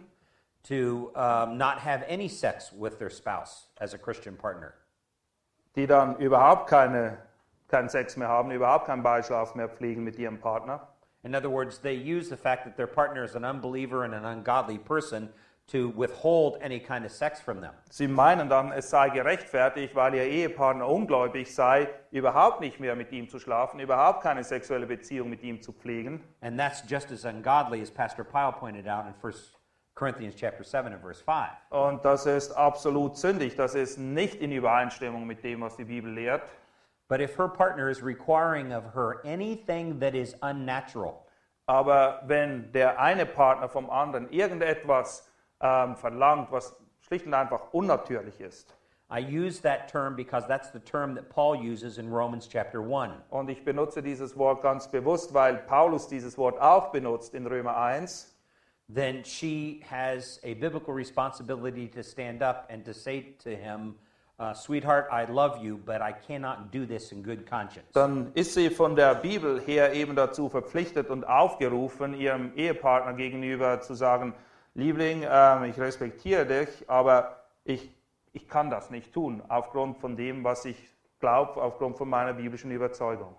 to 0.62 1.10
um, 1.16 1.58
not 1.58 1.78
have 1.78 2.04
any 2.08 2.28
sex 2.28 2.72
with 2.72 2.98
their 2.98 3.10
spouse 3.10 3.68
as 3.80 3.94
a 3.94 3.98
Christian 3.98 4.36
partner. 4.36 4.74
Die 5.76 5.86
dann 5.86 6.16
überhaupt 6.16 6.68
keine, 6.68 7.18
keinen 7.68 7.88
Sex 7.88 8.16
mehr 8.16 8.28
haben, 8.28 8.50
überhaupt 8.50 8.86
keinen 8.86 9.02
Beischlaf 9.02 9.54
mehr 9.54 9.68
pflegen 9.68 10.04
mit 10.04 10.18
ihrem 10.18 10.38
Partner. 10.38 10.88
In 11.24 11.34
other 11.34 11.50
words, 11.50 11.80
they 11.80 11.94
use 11.94 12.28
the 12.28 12.36
fact 12.36 12.64
that 12.64 12.76
their 12.76 12.88
partner 12.88 13.24
is 13.24 13.36
an 13.36 13.44
unbeliever 13.44 14.04
and 14.04 14.12
an 14.12 14.24
ungodly 14.24 14.78
person 14.78 15.28
to 15.68 15.88
withhold 15.96 16.58
any 16.60 16.80
kind 16.80 17.04
of 17.04 17.12
sex 17.12 17.40
from 17.40 17.60
them. 17.60 17.72
Sie 17.88 18.08
meinen 18.08 18.48
dann, 18.48 18.72
es 18.72 18.90
sei 18.90 19.08
gerechtfertigt, 19.10 19.94
weil 19.94 20.14
ihr 20.14 20.24
Ehepartner 20.24 20.88
ungläubig 20.88 21.54
sei, 21.54 21.88
überhaupt 22.10 22.60
nicht 22.60 22.80
mehr 22.80 22.96
mit 22.96 23.12
ihm 23.12 23.28
zu 23.28 23.38
schlafen, 23.38 23.78
überhaupt 23.80 24.22
keine 24.22 24.42
sexuelle 24.42 24.86
Beziehung 24.86 25.30
mit 25.30 25.42
ihm 25.42 25.62
zu 25.62 25.72
pflegen. 25.72 26.22
And 26.40 26.58
that's 26.58 26.82
just 26.88 27.12
as 27.12 27.24
ungodly 27.24 27.80
as 27.80 27.90
Pastor 27.90 28.24
Pyle 28.24 28.52
pointed 28.52 28.88
out 28.88 29.06
in 29.06 29.14
1 29.22 29.61
Corinthians 29.94 30.34
chapter 30.34 30.64
7 30.64 30.92
and 30.92 31.02
verse 31.02 31.20
5. 31.22 31.50
Und 31.70 32.04
das 32.04 32.26
ist 32.26 32.52
absolut 32.52 33.16
sündig. 33.16 33.56
Das 33.56 33.74
ist 33.74 33.98
nicht 33.98 34.40
in 34.40 34.52
Übereinstimmung 34.52 35.26
mit 35.26 35.44
dem, 35.44 35.60
was 35.60 35.76
die 35.76 35.84
Bibel 35.84 36.10
lehrt. 36.12 36.42
But 37.08 37.20
if 37.20 37.36
her 37.36 37.48
partner 37.48 37.90
is 37.90 38.02
requiring 38.02 38.72
of 38.72 38.94
her 38.94 39.20
anything 39.24 40.00
that 40.00 40.14
is 40.14 40.34
unnatural, 40.40 41.26
Aber 41.66 42.22
wenn 42.26 42.72
der 42.72 42.98
eine 42.98 43.26
Partner 43.26 43.68
vom 43.68 43.88
anderen 43.88 44.30
irgendetwas 44.30 45.30
ähm, 45.60 45.96
verlangt, 45.96 46.50
was 46.50 46.74
schlicht 47.00 47.26
und 47.26 47.34
einfach 47.34 47.72
unnatürlich 47.72 48.40
ist, 48.40 48.76
I 49.10 49.20
use 49.20 49.60
that 49.60 49.88
term 49.88 50.16
because 50.16 50.46
that's 50.48 50.72
the 50.72 50.80
term 50.80 51.14
that 51.14 51.28
Paul 51.28 51.54
uses 51.54 51.98
in 51.98 52.10
Romans 52.10 52.48
chapter 52.48 52.80
1. 52.80 53.12
und 53.28 53.50
ich 53.50 53.62
benutze 53.62 54.02
dieses 54.02 54.36
Wort 54.38 54.62
ganz 54.62 54.88
bewusst, 54.88 55.34
weil 55.34 55.58
Paulus 55.58 56.08
dieses 56.08 56.38
Wort 56.38 56.58
auch 56.60 56.90
benutzt 56.90 57.34
in 57.34 57.46
Römer 57.46 57.76
1, 57.76 58.31
then 58.94 59.22
she 59.24 59.80
has 59.88 60.38
a 60.42 60.54
biblical 60.54 60.92
responsibility 60.92 61.88
to 61.88 62.02
stand 62.02 62.42
up 62.42 62.66
and 62.70 62.84
to 62.84 62.92
say 62.92 63.34
to 63.42 63.54
him, 63.54 63.94
uh, 64.38 64.52
Sweetheart, 64.52 65.08
I 65.10 65.24
love 65.24 65.62
you, 65.62 65.78
but 65.84 66.02
I 66.02 66.12
cannot 66.12 66.72
do 66.72 66.84
this 66.84 67.12
in 67.12 67.22
good 67.22 67.46
conscience. 67.46 67.92
dann 67.92 68.32
ist 68.34 68.54
sie 68.54 68.70
von 68.70 68.96
der 68.96 69.14
Bibel 69.14 69.60
her 69.60 69.92
eben 69.94 70.16
dazu 70.16 70.48
verpflichtet 70.48 71.10
und 71.10 71.24
aufgerufen, 71.24 72.14
ihrem 72.14 72.52
Ehepartner 72.56 73.14
gegenüber 73.14 73.80
zu 73.80 73.94
sagen, 73.94 74.34
Liebling, 74.74 75.24
ähm, 75.28 75.64
ich 75.64 75.78
respektiere 75.78 76.46
dich, 76.46 76.88
aber 76.88 77.44
ich, 77.64 77.90
ich 78.32 78.48
kann 78.48 78.70
das 78.70 78.90
nicht 78.90 79.12
tun, 79.12 79.42
aufgrund 79.48 79.98
von 79.98 80.16
dem, 80.16 80.44
was 80.44 80.64
ich 80.64 80.76
glaube, 81.20 81.62
aufgrund 81.62 81.96
von 81.96 82.08
meiner 82.08 82.32
biblischen 82.32 82.70
Überzeugung. 82.70 83.34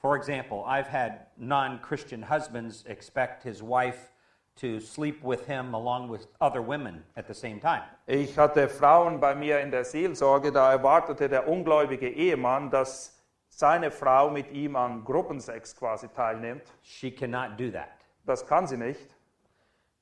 For 0.00 0.16
example, 0.16 0.64
I've 0.66 0.90
had 0.90 1.26
non 1.36 1.80
Christian 1.82 2.28
husbands 2.28 2.84
expect 2.86 3.42
his 3.42 3.62
wife 3.62 4.10
to 4.60 4.78
sleep 4.80 5.22
with 5.22 5.46
him 5.46 5.74
along 5.74 6.10
with 6.10 6.26
other 6.40 6.60
women 6.60 7.02
at 7.16 7.26
the 7.26 7.34
same 7.34 7.60
time. 7.60 7.82
Ich 8.06 8.36
hatte 8.36 8.68
Frauen 8.68 9.20
bei 9.20 9.34
mir 9.34 9.60
in 9.60 9.70
der 9.70 9.84
Seelsorge, 9.84 10.52
da 10.52 10.72
erwartete 10.72 11.28
der 11.28 11.48
ungläubige 11.48 12.08
Ehemann, 12.08 12.70
dass 12.70 13.16
seine 13.48 13.90
Frau 13.90 14.30
mit 14.30 14.50
ihm 14.52 14.76
an 14.76 15.04
Gruppensex 15.04 15.74
quasi 15.74 16.08
teilnimmt. 16.08 16.62
She 16.82 17.10
cannot 17.10 17.58
do 17.58 17.70
that 17.70 17.88
Das 18.26 18.46
kann 18.46 18.66
sie 18.66 18.76
nicht, 18.76 19.14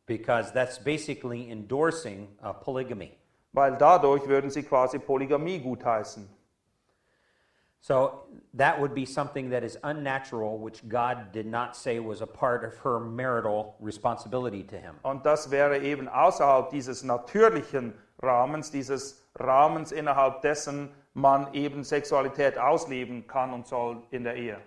because 0.07 0.53
that's 0.53 0.79
basically 0.83 1.51
endorsing 1.51 2.29
polygamy. 2.63 3.13
weil 3.53 3.77
dadurch 3.77 4.27
würden 4.27 4.51
sie 4.51 4.63
quasi 4.63 4.99
Polygamie 4.99 5.59
gutheißen. 5.59 6.29
So 7.81 8.25
that 8.55 8.81
would 8.81 8.95
be 8.95 9.07
something 9.07 9.51
that 9.51 9.63
is 9.63 9.79
unnatural, 9.85 10.59
which 10.59 10.87
God 10.89 11.33
did 11.33 11.47
not 11.47 11.77
say 11.77 12.01
was 12.01 12.21
a 12.21 12.27
part 12.27 12.65
of 12.65 12.77
her 12.79 12.99
marital 12.99 13.77
responsibility 13.81 14.63
to 14.65 14.77
him. 14.77 14.97
Und 15.05 15.25
das 15.25 15.51
wäre 15.51 15.79
eben 15.79 16.09
außerhalb 16.09 16.71
dieses 16.71 17.05
natürlichen 17.05 17.95
Rahmens, 18.21 18.71
dieses 18.71 19.23
Rahmens, 19.39 19.93
innerhalb 19.93 20.43
dessen 20.43 20.91
man 21.15 21.55
eben 21.55 21.85
Sexualität 21.85 22.59
ausleben 22.59 23.27
kann 23.27 23.53
und 23.53 23.67
soll 23.67 24.03
in 24.11 24.25
der 24.25 24.37
Ehe. 24.37 24.59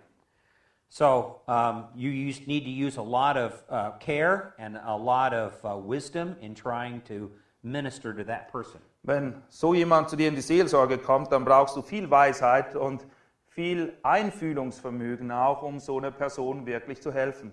So 0.89 1.41
um, 1.47 1.85
you 1.95 2.11
use, 2.11 2.45
need 2.47 2.65
to 2.65 2.69
use 2.69 2.97
a 2.97 3.01
lot 3.01 3.37
of 3.37 3.63
uh, 3.69 3.91
care 3.99 4.53
and 4.59 4.77
a 4.77 4.95
lot 4.95 5.33
of 5.33 5.53
uh, 5.63 5.77
wisdom 5.77 6.35
in 6.41 6.53
trying 6.53 7.01
to 7.07 7.31
minister 7.63 8.13
to 8.13 8.25
that 8.25 8.51
person. 8.51 8.81
Wenn 9.03 9.41
so 9.49 9.73
jemand 9.73 10.09
zu 10.09 10.15
dir 10.15 10.27
in 10.27 10.35
die 10.35 10.41
Seelsorge 10.41 10.97
kommt, 10.97 11.31
dann 11.31 11.43
brauchst 11.43 11.75
du 11.75 11.81
viel 11.81 12.09
Weisheit 12.09 12.75
und 12.75 13.05
viel 13.47 13.97
Einfühlungsvermögen 14.03 15.31
auch, 15.31 15.63
um 15.63 15.79
so 15.79 15.97
einer 15.97 16.11
Person 16.11 16.65
wirklich 16.65 17.01
zu 17.01 17.11
helfen. 17.11 17.51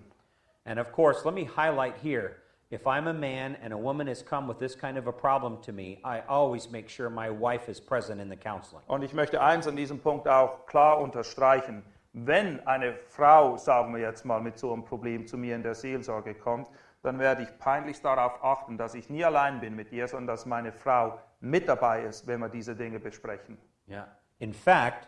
And 0.65 0.79
of 0.79 0.91
course, 0.91 1.25
let 1.25 1.33
me 1.33 1.47
highlight 1.47 1.95
here 2.01 2.35
if 2.71 2.85
I'm 2.85 3.07
a 3.07 3.13
man 3.13 3.57
and 3.63 3.73
a 3.73 3.77
woman 3.77 4.07
has 4.07 4.21
come 4.21 4.47
with 4.47 4.59
this 4.59 4.75
kind 4.75 4.97
of 4.97 5.07
a 5.07 5.11
problem 5.11 5.57
to 5.63 5.73
me, 5.73 5.99
I 6.03 6.21
always 6.27 6.69
make 6.69 6.87
sure 6.87 7.09
my 7.09 7.29
wife 7.29 7.67
is 7.67 7.79
present 7.79 8.21
in 8.21 8.29
the 8.29 8.35
counseling. 8.35 8.83
Und 8.87 9.03
ich 9.03 9.13
möchte 9.13 9.41
eins 9.41 9.67
an 9.67 9.75
diesem 9.75 9.99
Punkt 9.99 10.27
auch 10.27 10.65
klar 10.67 10.99
unterstreichen. 10.99 11.83
Wenn 12.13 12.65
eine 12.67 12.95
Frau, 13.07 13.57
sagen 13.57 13.93
wir 13.93 14.01
jetzt 14.01 14.25
mal, 14.25 14.39
mit 14.39 14.57
so 14.57 14.71
einem 14.73 14.83
Problem 14.83 15.27
zu 15.27 15.37
mir 15.37 15.55
in 15.55 15.63
der 15.63 15.75
Seelsorge 15.75 16.35
kommt, 16.35 16.67
dann 17.01 17.19
werde 17.19 17.43
ich 17.43 17.59
peinlichst 17.59 18.03
darauf 18.03 18.43
achten, 18.43 18.77
dass 18.77 18.93
ich 18.93 19.09
nie 19.09 19.23
allein 19.23 19.59
bin 19.59 19.75
mit 19.75 19.91
ihr, 19.91 20.07
sondern 20.07 20.27
dass 20.27 20.45
meine 20.45 20.71
Frau 20.71 21.19
mit 21.39 21.67
dabei 21.67 22.03
ist, 22.03 22.27
wenn 22.27 22.39
wir 22.39 22.49
diese 22.49 22.75
Dinge 22.75 22.99
besprechen. 22.99 23.57
Yeah. 23.87 24.07
In 24.39 24.53
fact, 24.53 25.07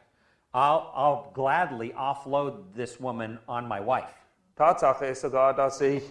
I'll, 0.54 0.94
I'll 0.94 1.32
gladly 1.34 1.94
offload 1.96 2.74
this 2.76 3.02
woman 3.02 3.40
on 3.48 3.68
my 3.68 3.80
wife. 3.86 4.14
Tatsache 4.56 5.06
ist 5.08 5.22
sogar, 5.22 5.54
dass 5.54 5.82
ich 5.82 6.10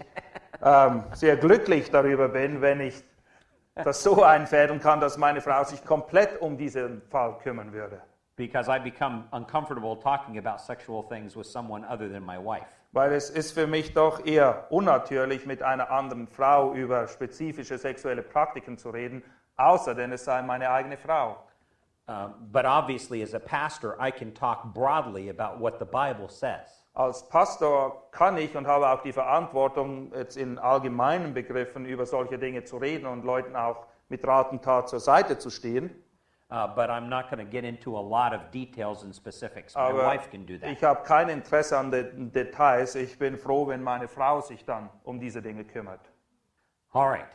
ähm, 0.63 1.05
sehr 1.13 1.37
glücklich 1.37 1.91
darüber 1.91 2.29
bin, 2.29 2.61
wenn 2.61 2.81
ich 2.81 3.03
das 3.75 4.03
so 4.03 4.23
einfädeln 4.23 4.81
kann, 4.81 5.01
dass 5.01 5.17
meine 5.17 5.41
Frau 5.41 5.65
sich 5.65 5.85
komplett 5.85 6.41
um 6.41 6.57
diesen 6.57 7.03
Fall 7.09 7.39
kümmern 7.39 7.73
würde. 7.73 8.03
because 8.41 8.71
I 8.71 8.79
become 8.79 9.29
uncomfortable 9.35 9.97
talking 9.97 10.39
about 10.39 10.63
sexual 10.63 11.03
things 11.03 11.37
with 11.37 11.47
someone 11.47 11.85
other 11.85 12.09
than 12.09 12.23
my 12.23 12.39
wife. 12.39 12.80
Weil 12.93 13.13
es 13.13 13.31
ist 13.31 13.53
für 13.53 13.67
mich 13.67 13.95
doch 13.95 14.25
eher 14.25 14.67
unnatürlich, 14.71 15.47
mit 15.47 15.63
einer 15.63 15.91
anderen 15.91 16.27
Frau 16.27 16.73
über 16.75 17.07
spezifische 17.07 17.79
sexuelle 17.79 18.23
Praktiken 18.23 18.79
zu 18.79 18.91
reden, 18.91 19.23
außer 19.57 19.95
denn 19.95 20.13
es 20.13 20.25
sei 20.25 20.43
meine 20.43 20.71
eigene 20.71 20.97
Frau. 20.97 21.37
Um, 22.11 22.35
but 22.51 22.65
obviously, 22.65 23.23
as 23.23 23.35
a 23.35 23.39
pastor, 23.39 23.97
I 24.01 24.11
can 24.11 24.35
talk 24.35 24.75
broadly 24.75 25.31
about 25.31 25.61
what 25.61 25.79
the 25.79 25.85
Bible 25.85 26.29
says. 26.29 26.85
Als 26.93 27.29
Pastor 27.29 28.11
kann 28.11 28.37
ich 28.37 28.57
und 28.57 28.67
habe 28.67 28.89
auch 28.89 29.03
die 29.03 29.13
Verantwortung, 29.13 30.13
jetzt 30.13 30.37
in 30.37 30.59
allgemeinen 30.59 31.35
Begriffen 31.35 31.85
über 31.87 32.07
solche 32.07 32.37
Dinge 32.37 32.65
zu 32.65 32.79
reden 32.79 33.07
und 33.07 33.25
Leuten 33.25 33.55
auch 33.55 33.87
mit 34.09 34.27
Rat 34.27 34.51
und 34.51 34.65
Tat 34.65 34.89
zur 34.89 34.99
Seite 34.99 35.39
zu 35.39 35.51
stehen. 35.51 35.95
Uh, 36.51 36.67
but 36.67 36.91
I'm 36.91 37.09
not 37.09 37.31
going 37.31 37.39
to 37.39 37.51
get 37.51 37.65
into 37.65 37.97
a 37.97 38.01
lot 38.01 38.35
of 38.35 38.51
details 38.51 39.05
and 39.05 39.15
specifics. 39.15 39.77
My 39.77 39.91
Aber 39.91 40.03
wife 40.03 40.31
can 40.33 40.45
do 40.45 40.59
that. 40.59 40.73
ich 40.73 40.83
habe 40.83 41.05
kein 41.05 41.29
Interesse 41.29 41.79
an 41.79 41.93
den 41.93 42.33
Details. 42.33 42.97
Ich 42.97 43.17
bin 43.19 43.37
froh, 43.37 43.69
wenn 43.69 43.83
meine 43.83 44.09
Frau 44.09 44.41
sich 44.41 44.65
dann 44.65 44.91
um 45.05 45.21
diese 45.21 45.41
Dinge 45.41 45.65
kümmert. 45.65 46.01
All 46.93 47.09
right. 47.09 47.31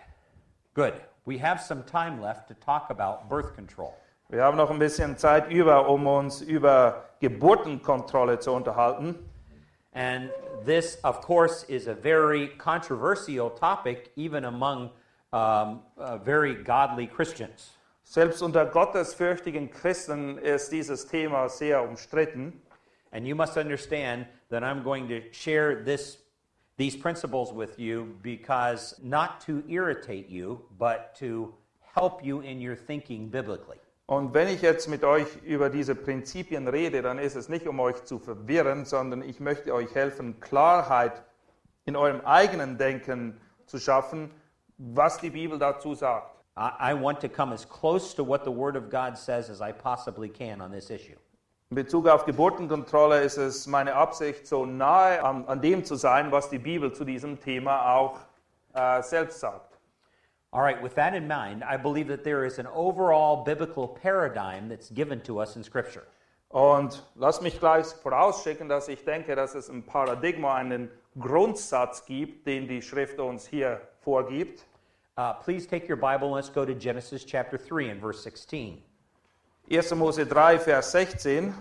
Good. 0.74 0.96
We 1.26 1.38
have 1.38 1.62
some 1.62 1.84
time 1.86 2.22
left 2.22 2.50
to 2.50 2.54
talk 2.56 2.90
about 2.90 3.30
birth 3.30 3.56
control. 3.56 3.94
Wir 4.28 4.44
haben 4.44 4.58
noch 4.58 4.70
ein 4.70 4.80
bisschen 4.80 5.18
Zeit 5.18 5.50
über, 5.50 5.88
um 5.88 6.06
uns 6.08 6.42
über 6.42 7.06
Geburtenkontrolle 7.22 8.40
zu 8.40 8.52
unterhalten. 8.52 9.16
And 9.94 10.30
this, 10.66 10.98
of 11.04 11.22
course, 11.22 11.64
is 11.70 11.88
a 11.88 11.94
very 11.94 12.50
controversial 12.58 13.50
topic, 13.50 14.12
even 14.18 14.44
among 14.44 14.90
um, 15.32 15.84
uh, 15.98 16.18
very 16.18 16.54
godly 16.54 17.08
Christians. 17.08 17.72
Selbst 18.08 18.44
unter 18.44 18.68
gottesfürchtigen 18.68 19.72
Christen 19.72 20.38
ist 20.38 20.72
dieses 20.72 21.08
Thema 21.08 21.50
sehr 21.50 21.82
umstritten. 21.82 22.62
And 23.12 23.26
you 23.26 23.36
must 23.36 23.58
understand 23.58 24.28
that 24.50 24.62
I'm 24.62 24.84
going 24.84 25.10
to 25.10 25.22
share 25.32 25.84
this, 25.84 26.20
these 26.78 26.96
principles 26.96 27.52
with 27.52 27.80
you 27.80 28.16
because 28.22 28.96
not 29.02 29.44
to 29.48 29.64
irritate 29.68 30.30
you, 30.30 30.62
but 30.78 31.16
to 31.20 31.56
help 31.96 32.24
you 32.24 32.42
in 32.42 32.62
your 32.62 32.76
thinking 32.76 33.32
biblically. 33.32 33.80
Und 34.06 34.36
wenn 34.36 34.50
ich 34.50 34.62
jetzt 34.62 34.88
mit 34.88 35.04
euch 35.04 35.26
über 35.44 35.72
diese 35.72 35.96
Prinzipien 35.96 36.68
rede, 36.68 37.02
dann 37.02 37.18
ist 37.18 37.36
es 37.36 37.50
nicht, 37.50 37.68
um 37.68 37.80
euch 37.80 38.04
zu 38.04 38.20
verwirren, 38.20 38.86
sondern 38.86 39.24
ich 39.24 39.40
möchte 39.40 39.74
euch 39.74 39.96
helfen, 39.96 40.40
Klarheit 40.40 41.24
in 41.86 41.96
eurem 41.96 42.22
eigenen 42.22 42.78
Denken 42.78 43.42
zu 43.66 43.80
schaffen, 43.80 44.30
was 44.78 45.18
die 45.18 45.32
Bibel 45.32 45.58
dazu 45.58 45.96
sagt. 45.96 46.35
I, 46.58 46.94
want 46.94 47.20
to 47.22 47.28
come 47.28 47.52
as 47.52 47.66
close 47.66 48.14
to 48.14 48.24
what 48.24 48.46
the 48.46 48.52
Word 48.52 48.78
of 48.78 48.90
God 48.90 49.18
says 49.18 49.50
as 49.50 49.62
I 49.62 49.74
possibly 49.74 50.30
can 50.30 50.62
on 50.62 50.72
this 50.72 50.90
issue. 50.90 51.18
In 51.70 51.76
Bezug 51.76 52.08
auf 52.08 52.26
Geburtenkontrolle 52.26 53.22
ist 53.22 53.38
es 53.38 53.68
meine 53.68 53.94
Absicht, 53.94 54.48
so 54.48 54.66
nahe 54.66 55.22
an, 55.22 55.46
an 55.48 55.62
dem 55.62 55.84
zu 55.84 55.96
sein, 55.96 56.32
was 56.32 56.50
die 56.50 56.60
Bibel 56.60 56.94
zu 56.94 57.04
diesem 57.04 57.42
Thema 57.42 57.94
auch 57.96 58.20
äh, 58.74 59.02
selbst 59.02 59.40
sagt. 59.42 59.78
All 60.52 60.62
right, 60.62 60.82
with 60.82 60.94
that 60.96 61.14
in 61.14 61.28
mind, 61.28 61.64
I 61.64 61.76
believe 61.76 62.08
that 62.08 62.24
there 62.24 62.46
is 62.46 62.60
an 62.60 62.68
overall 62.68 63.44
biblical 63.44 63.90
paradigm 63.90 64.70
that's 64.70 64.90
given 64.90 65.22
to 65.24 65.42
us 65.42 65.58
in 65.58 65.64
Scripture. 65.64 66.06
Und 66.48 67.04
lass 67.16 67.42
mich 67.42 67.60
gleich 67.60 67.88
vorausschicken, 67.88 68.70
dass 68.70 68.88
ich 68.88 69.04
denke, 69.04 69.36
dass 69.36 69.56
es 69.56 69.68
ein 69.68 69.86
Paradigma, 69.86 70.56
einen 70.56 70.90
Grundsatz 71.20 72.06
gibt, 72.06 72.48
den 72.48 72.70
die 72.70 72.82
Schrift 72.82 73.20
uns 73.20 73.46
hier 73.46 73.82
vorgibt. 74.00 74.66
Uh, 75.18 75.32
please 75.32 75.66
take 75.66 75.88
your 75.88 75.96
Bible 75.96 76.28
and 76.28 76.36
let's 76.36 76.50
go 76.50 76.66
to 76.66 76.76
Genesis 76.76 77.24
chapter 77.24 77.58
3 77.58 77.90
and 77.90 78.02
verse 78.02 78.22
16. 78.22 78.82
1. 79.70 79.84
Mose 79.98 80.18
3, 80.18 80.58
Vers 80.58 80.88
16. 80.88 81.54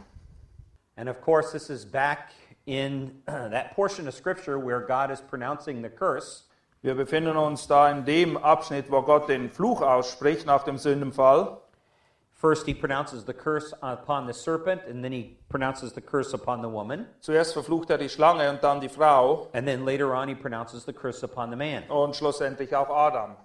And 0.97 1.09
of 1.09 1.21
course, 1.21 1.53
this 1.53 1.71
is 1.71 1.85
back 1.85 2.33
in 2.67 3.13
that 3.27 3.77
portion 3.77 4.09
of 4.09 4.15
Scripture 4.15 4.59
where 4.59 4.81
God 4.81 5.13
is 5.13 5.21
pronouncing 5.21 5.83
the 5.83 5.89
curse. 5.89 6.49
Wir 6.83 6.97
befinden 6.97 7.37
uns 7.37 7.67
da 7.69 7.91
in 7.91 8.05
dem 8.05 8.37
Abschnitt, 8.37 8.91
wo 8.91 9.01
Gott 9.03 9.29
den 9.29 9.49
Fluch 9.49 9.81
ausspricht 9.83 10.47
nach 10.47 10.65
dem 10.65 10.77
Sündenfall. 10.77 11.61
First, 12.33 12.67
he 12.67 12.75
pronounces 12.75 13.25
the 13.25 13.33
curse 13.33 13.73
upon 13.83 14.27
the 14.27 14.35
serpent, 14.35 14.83
and 14.87 15.03
then 15.03 15.13
he 15.13 15.39
pronounces 15.49 15.95
the 15.95 16.01
curse 16.03 16.35
upon 16.35 16.61
the 16.61 16.69
woman. 16.69 17.07
Zuerst 17.21 17.55
verflucht 17.55 17.89
er 17.89 17.97
die 17.97 18.11
Schlange 18.11 18.51
und 18.51 18.63
dann 18.63 18.81
die 18.81 18.91
Frau 18.91 19.49
And 19.55 19.67
then 19.67 19.87
later 19.87 20.15
on, 20.15 20.29
he 20.29 20.35
pronounces 20.35 20.85
the 20.85 20.93
curse 20.93 21.25
upon 21.25 21.49
the 21.51 21.57
man. 21.57 21.85
und 21.89 22.17
schlussendlich 22.17 22.75
auch 22.77 22.91
Adam. 22.91 23.37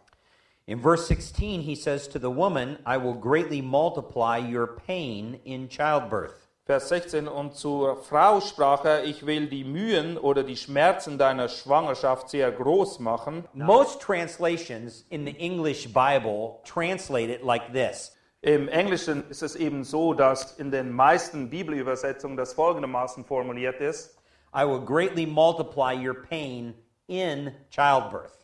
In 0.69 0.79
verse 0.79 1.07
16, 1.07 1.61
he 1.61 1.73
says 1.73 2.07
to 2.09 2.19
the 2.19 2.29
woman, 2.29 2.77
I 2.85 2.97
will 2.97 3.15
greatly 3.15 3.59
multiply 3.59 4.37
your 4.37 4.67
pain 4.67 5.39
in 5.43 5.67
childbirth. 5.67 6.47
Vers 6.67 6.87
16, 6.89 7.27
und 7.27 7.55
zur 7.55 7.95
Frau 7.95 8.39
sprach 8.39 8.85
er, 8.85 9.03
ich 9.03 9.25
will 9.25 9.47
die 9.47 9.63
Mühen 9.63 10.15
oder 10.19 10.43
die 10.43 10.55
Schmerzen 10.55 11.17
deiner 11.17 11.49
Schwangerschaft 11.49 12.29
sehr 12.29 12.51
groß 12.51 12.99
machen. 12.99 13.45
Most 13.55 13.99
translations 13.99 15.05
in 15.09 15.25
the 15.25 15.35
English 15.39 15.91
Bible 15.91 16.59
translate 16.63 17.31
it 17.31 17.43
like 17.43 17.73
this 17.73 18.15
Im 18.43 18.67
Englischen 18.67 19.27
ist 19.31 19.41
es 19.41 19.55
eben 19.55 19.83
so, 19.83 20.13
dass 20.13 20.59
in 20.59 20.69
den 20.69 20.91
meisten 20.91 21.49
Bibelübersetzungen 21.49 22.37
das 22.37 22.53
folgendermaßen 22.53 23.25
formuliert 23.25 23.81
ist. 23.81 24.15
I 24.53 24.67
will 24.67 24.81
greatly 24.81 25.25
multiply 25.25 25.95
your 25.95 26.13
pain 26.13 26.75
in 27.07 27.55
childbirth. 27.71 28.38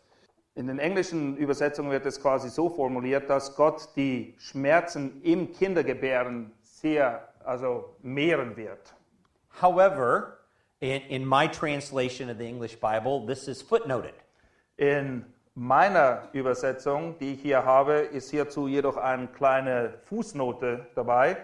In 0.56 0.68
den 0.68 0.78
englischen 0.78 1.36
Übersetzungen 1.36 1.90
wird 1.90 2.06
es 2.06 2.18
quasi 2.18 2.48
so 2.48 2.70
formuliert, 2.70 3.28
dass 3.28 3.54
Gott 3.56 3.90
die 3.94 4.34
Schmerzen 4.38 5.20
im 5.22 5.52
Kindergebären 5.52 6.50
sehr, 6.62 7.28
also 7.44 7.94
mehren 8.00 8.56
wird. 8.56 8.94
However, 9.60 10.38
in, 10.80 11.02
in 11.10 11.28
my 11.28 11.46
translation 11.46 12.30
of 12.30 12.38
the 12.38 12.46
English 12.46 12.78
Bible, 12.80 13.26
this 13.26 13.48
is 13.48 13.60
footnoted. 13.60 14.14
In 14.78 15.26
meiner 15.54 16.30
Übersetzung, 16.32 17.18
die 17.18 17.34
ich 17.34 17.42
hier 17.42 17.62
habe, 17.66 17.92
ist 17.98 18.30
hierzu 18.30 18.66
jedoch 18.66 18.96
eine 18.96 19.26
kleine 19.26 19.98
Fußnote 20.08 20.86
dabei. 20.94 21.36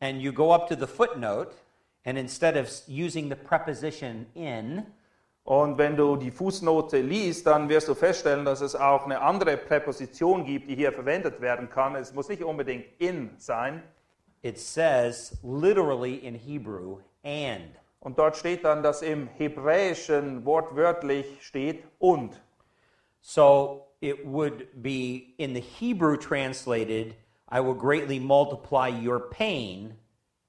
And 0.00 0.18
you 0.18 0.32
go 0.32 0.54
up 0.54 0.66
to 0.68 0.74
the 0.74 0.86
footnote, 0.86 1.54
and 2.06 2.16
instead 2.16 2.56
of 2.56 2.70
using 2.88 3.28
the 3.28 3.36
preposition 3.36 4.24
in, 4.32 4.86
Und 5.44 5.78
wenn 5.78 5.96
du 5.96 6.16
die 6.16 6.30
Fußnote 6.30 7.00
liest, 7.00 7.46
dann 7.46 7.68
wirst 7.68 7.88
du 7.88 7.94
feststellen, 7.94 8.44
dass 8.44 8.60
es 8.60 8.76
auch 8.76 9.04
eine 9.04 9.20
andere 9.20 9.56
Präposition 9.56 10.44
gibt, 10.44 10.68
die 10.68 10.76
hier 10.76 10.92
verwendet 10.92 11.40
werden 11.40 11.70
kann. 11.70 11.96
Es 11.96 12.12
muss 12.14 12.28
nicht 12.28 12.42
unbedingt 12.42 12.84
in 12.98 13.30
sein. 13.38 13.82
it 14.42 14.58
says 14.58 15.38
literally 15.42 16.14
in 16.14 16.34
Hebrew, 16.34 16.98
and. 17.24 17.76
Und 18.00 18.18
dort 18.18 18.36
steht 18.36 18.64
dann, 18.64 18.82
dass 18.82 19.02
im 19.02 19.28
Hebräischen 19.36 20.44
wortwörtlich 20.46 21.26
steht 21.42 21.84
und. 21.98 22.40
So 23.20 23.88
it 24.00 24.24
would 24.24 24.82
be 24.82 25.34
in 25.36 25.52
the 25.52 25.60
Hebrew 25.60 26.16
translated, 26.16 27.14
I 27.46 27.60
will 27.60 27.74
greatly 27.74 28.18
multiply 28.18 28.88
your 28.88 29.20
pain 29.20 29.98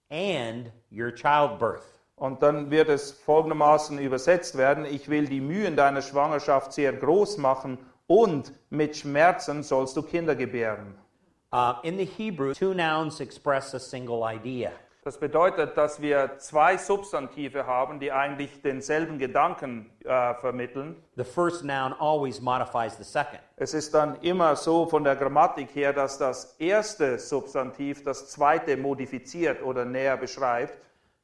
and 0.10 0.72
your 0.90 1.12
childbirth. 1.12 2.01
Und 2.22 2.44
dann 2.44 2.70
wird 2.70 2.88
es 2.88 3.12
folgendermaßen 3.12 3.98
übersetzt 3.98 4.56
werden, 4.56 4.86
ich 4.86 5.10
will 5.10 5.28
die 5.28 5.42
Mühen 5.42 5.76
deiner 5.76 6.04
Schwangerschaft 6.04 6.72
sehr 6.72 6.94
groß 6.94 7.40
machen 7.40 7.80
und 8.06 8.54
mit 8.70 8.96
Schmerzen 8.96 9.64
sollst 9.64 9.98
du 9.98 10.04
Kinder 10.04 10.36
gebären. 10.36 10.94
Uh, 11.52 11.74
in 11.82 11.98
the 11.98 12.06
Hebrew, 12.06 12.54
two 12.54 12.76
nouns 12.76 13.22
express 13.22 13.74
a 13.74 13.80
single 13.80 14.22
idea. 14.24 14.70
Das 15.04 15.20
bedeutet, 15.20 15.76
dass 15.78 16.00
wir 16.00 16.38
zwei 16.38 16.78
Substantive 16.78 17.66
haben, 17.66 18.00
die 18.00 18.12
eigentlich 18.12 18.62
denselben 18.62 19.18
Gedanken 19.18 19.90
äh, 20.06 20.36
vermitteln. 20.36 21.04
The 21.16 21.24
first 21.24 21.64
noun 21.64 21.92
always 22.00 22.40
modifies 22.40 22.98
the 22.98 23.04
second. 23.04 23.40
Es 23.56 23.74
ist 23.74 23.96
dann 23.96 24.22
immer 24.22 24.56
so 24.56 24.86
von 24.86 25.04
der 25.04 25.16
Grammatik 25.16 25.74
her, 25.74 25.92
dass 25.92 26.20
das 26.20 26.56
erste 26.60 27.18
Substantiv 27.18 28.04
das 28.04 28.30
zweite 28.30 28.78
modifiziert 28.78 29.64
oder 29.64 29.86
näher 29.86 30.18
beschreibt. 30.18 30.78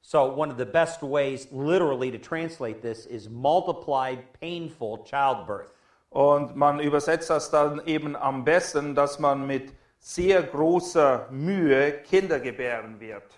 So, 0.09 0.23
one 0.23 0.49
of 0.49 0.57
the 0.57 0.65
best 0.65 1.01
ways, 1.03 1.49
literally, 1.51 2.11
to 2.11 2.17
translate 2.17 2.81
this 2.81 3.05
is 3.07 3.27
multiplied 3.27 4.19
painful 4.39 5.03
childbirth. 5.03 5.73
Und 6.11 6.55
man 6.55 6.79
übersetzt 6.79 7.29
das 7.29 7.51
dann 7.51 7.85
eben 7.85 8.15
am 8.15 8.45
besten, 8.45 8.95
dass 8.95 9.19
man 9.19 9.45
mit 9.45 9.73
sehr 9.99 10.43
großer 10.43 11.27
Mühe 11.29 11.91
Kinder 12.03 12.39
gebären 12.39 13.01
wird. 13.01 13.37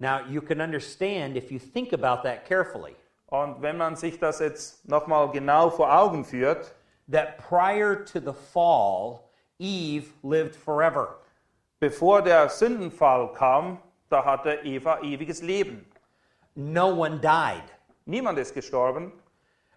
Now, 0.00 0.18
you 0.28 0.40
can 0.40 0.60
understand 0.60 1.36
if 1.36 1.52
you 1.52 1.60
think 1.60 1.92
about 1.92 2.24
that 2.24 2.44
carefully 2.44 2.96
Und 3.28 3.62
wenn 3.62 3.76
man 3.76 3.94
sich 3.94 4.18
das 4.18 4.40
jetzt 4.40 4.88
nochmal 4.88 5.30
genau 5.30 5.70
vor 5.70 5.96
Augen 5.96 6.24
führt, 6.24 6.74
that 7.08 7.38
prior 7.38 8.04
to 8.06 8.18
the 8.18 8.34
fall, 8.52 9.20
Eve 9.60 10.06
lived 10.24 10.56
forever. 10.56 11.20
bevor 11.78 12.22
der 12.22 12.48
Sündenfall 12.48 13.32
kam, 13.34 13.78
da 14.10 14.24
hatte 14.24 14.60
Eva 14.64 15.00
ewiges 15.02 15.40
Leben. 15.42 15.86
No 16.54 16.88
one 16.88 17.20
died. 17.20 17.64
Niemand 18.06 18.38
ist 18.38 18.54
gestorben, 18.54 19.12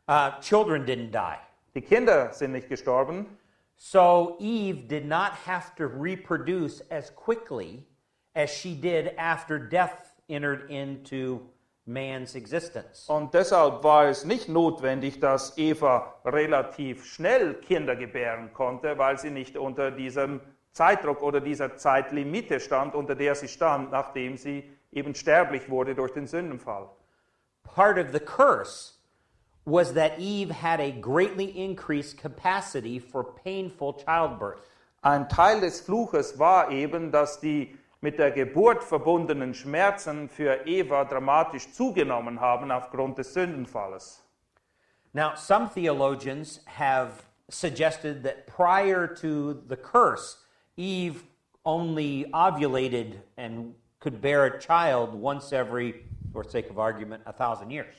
Uh, 0.05 0.31
children 0.41 0.85
didn't 0.85 1.11
die. 1.11 1.37
die 1.75 1.81
Kinder 1.81 2.33
sind 2.33 2.51
nicht 2.51 2.67
gestorben. 2.67 3.37
So 3.77 4.35
Eve 4.39 4.85
did 4.87 5.05
not 5.05 5.31
have 5.45 5.73
to 5.77 5.87
reproduce 5.87 6.81
as 6.91 7.09
quickly 7.15 7.85
as 8.35 8.49
she 8.49 8.75
did 8.75 9.13
after 9.17 9.57
death 9.57 10.13
entered 10.27 10.69
into 10.69 11.39
man's 11.85 12.35
existence. 12.35 13.07
Und 13.09 13.33
deshalb 13.33 13.81
war 13.83 14.07
es 14.09 14.25
nicht 14.25 14.49
notwendig, 14.49 15.19
dass 15.21 15.57
Eva 15.57 16.13
relativ 16.25 17.05
schnell 17.05 17.53
Kinder 17.55 17.95
gebären 17.95 18.51
konnte, 18.53 18.97
weil 18.97 19.17
sie 19.17 19.29
nicht 19.29 19.55
unter 19.57 19.89
diesem 19.89 20.41
Zeitdruck 20.73 21.21
oder 21.21 21.39
dieser 21.39 21.77
Zeitlimite 21.77 22.59
stand, 22.59 22.95
unter 22.95 23.15
der 23.15 23.35
sie 23.35 23.47
stand, 23.47 23.91
nachdem 23.91 24.37
sie 24.37 24.69
eben 24.91 25.15
sterblich 25.15 25.69
wurde 25.69 25.95
durch 25.95 26.11
den 26.11 26.27
Sündenfall. 26.27 26.89
Part 27.63 27.97
of 27.97 28.11
the 28.11 28.19
curse 28.19 28.93
was 29.65 29.93
that 29.93 30.19
Eve 30.19 30.51
had 30.51 30.81
a 30.81 30.91
greatly 30.91 31.45
increased 31.45 32.17
capacity 32.17 32.99
for 32.99 33.23
painful 33.23 33.93
childbirth. 33.93 34.69
Ein 35.03 35.27
Teil 35.29 35.61
des 35.61 35.81
Fluches 35.81 36.37
war 36.37 36.69
eben, 36.71 37.11
dass 37.11 37.39
die 37.39 37.77
mit 38.01 38.19
der 38.19 38.31
Geburt 38.31 38.83
verbundenen 38.83 39.53
Schmerzen 39.53 40.27
für 40.27 40.65
Eva 40.65 41.05
dramatisch 41.05 41.71
zugenommen 41.71 42.41
haben 42.41 42.71
aufgrund 42.71 43.17
des 43.17 43.33
Sündenfalles. 43.33 44.21
Now, 45.13 45.35
some 45.35 45.69
theologians 45.69 46.59
have 46.65 47.23
suggested 47.49 48.23
that 48.23 48.47
prior 48.47 49.07
to 49.07 49.61
the 49.69 49.77
curse, 49.77 50.42
Eve 50.77 51.23
only 51.65 52.25
ovulated 52.33 53.15
and 53.37 53.73
could 53.99 54.21
bear 54.21 54.45
a 54.45 54.59
child 54.59 55.13
once 55.13 55.53
every, 55.53 56.03
for 56.31 56.43
sake 56.43 56.69
of 56.69 56.77
argument, 56.77 57.23
a 57.25 57.33
thousand 57.33 57.69
years. 57.71 57.95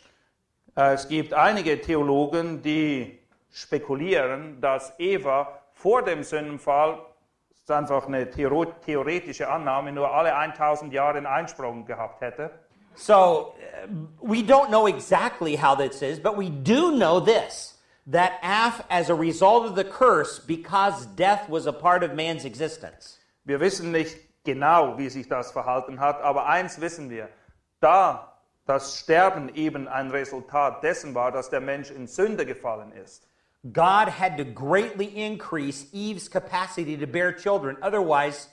Äh, 0.77 0.95
Es 0.95 1.09
gibt 1.09 1.33
einige 1.33 1.81
Theologen, 1.81 2.61
die 2.63 3.19
spekulieren, 3.53 4.61
dass 4.61 4.93
Eva 4.99 5.61
vor 5.73 6.03
dem 6.03 6.23
Sündenfall, 6.23 6.99
das 7.51 7.61
ist 7.61 7.71
einfach 7.71 8.07
eine 8.07 8.29
theoretische 8.31 9.49
Annahme, 9.49 9.93
nur 9.93 10.13
alle 10.13 10.35
1000 10.37 10.93
Jahre 10.93 11.19
einen 11.19 11.27
Einsprung 11.27 11.87
gehabt 11.87 12.21
hätte. 12.21 12.51
So 12.97 13.55
uh, 13.57 13.89
we 14.21 14.43
don't 14.43 14.69
know 14.69 14.87
exactly 14.87 15.57
how 15.57 15.77
this 15.77 16.01
is, 16.03 16.21
but 16.21 16.37
we 16.37 16.49
do 16.49 16.97
know 16.97 17.19
this 17.19 17.74
that 18.07 18.38
af, 18.43 18.85
as 18.90 19.11
a 19.11 19.14
result 19.14 19.67
of 19.67 19.77
the 19.77 19.85
curse, 19.85 20.38
because 20.38 21.07
death 21.07 21.49
was 21.49 21.67
a 21.67 21.73
part 21.73 22.03
of 22.03 22.14
man's 22.14 22.45
existence, 22.45 23.19
Wir 23.47 23.61
wissen 23.61 23.93
nicht 23.93 24.17
genau, 24.45 24.97
wie 24.97 25.09
sich 25.09 25.29
das 25.29 25.53
verhalten 25.53 26.01
hat, 26.01 26.23
aber 26.23 26.47
eins 26.47 26.81
wissen 26.81 27.11
wir, 27.11 27.29
da 27.81 28.33
das 28.67 28.99
Sterben 28.99 29.55
eben 29.55 29.88
ein 29.88 30.11
Resultat 30.11 30.83
dessen 30.83 31.14
war, 31.14 31.31
dass 31.33 31.51
der 31.51 31.61
Mensch 31.61 31.90
in 31.90 32.07
Sünde 32.07 32.47
gefallen 32.47 32.93
ist. 32.93 33.29
God 33.73 34.09
had 34.09 34.37
to 34.37 34.45
greatly 34.45 35.07
increase 35.07 35.87
Eve's 35.93 36.29
capacity 36.29 36.97
to 36.97 37.07
bear 37.07 37.33
children. 37.33 37.77
Otherwise, 37.83 38.49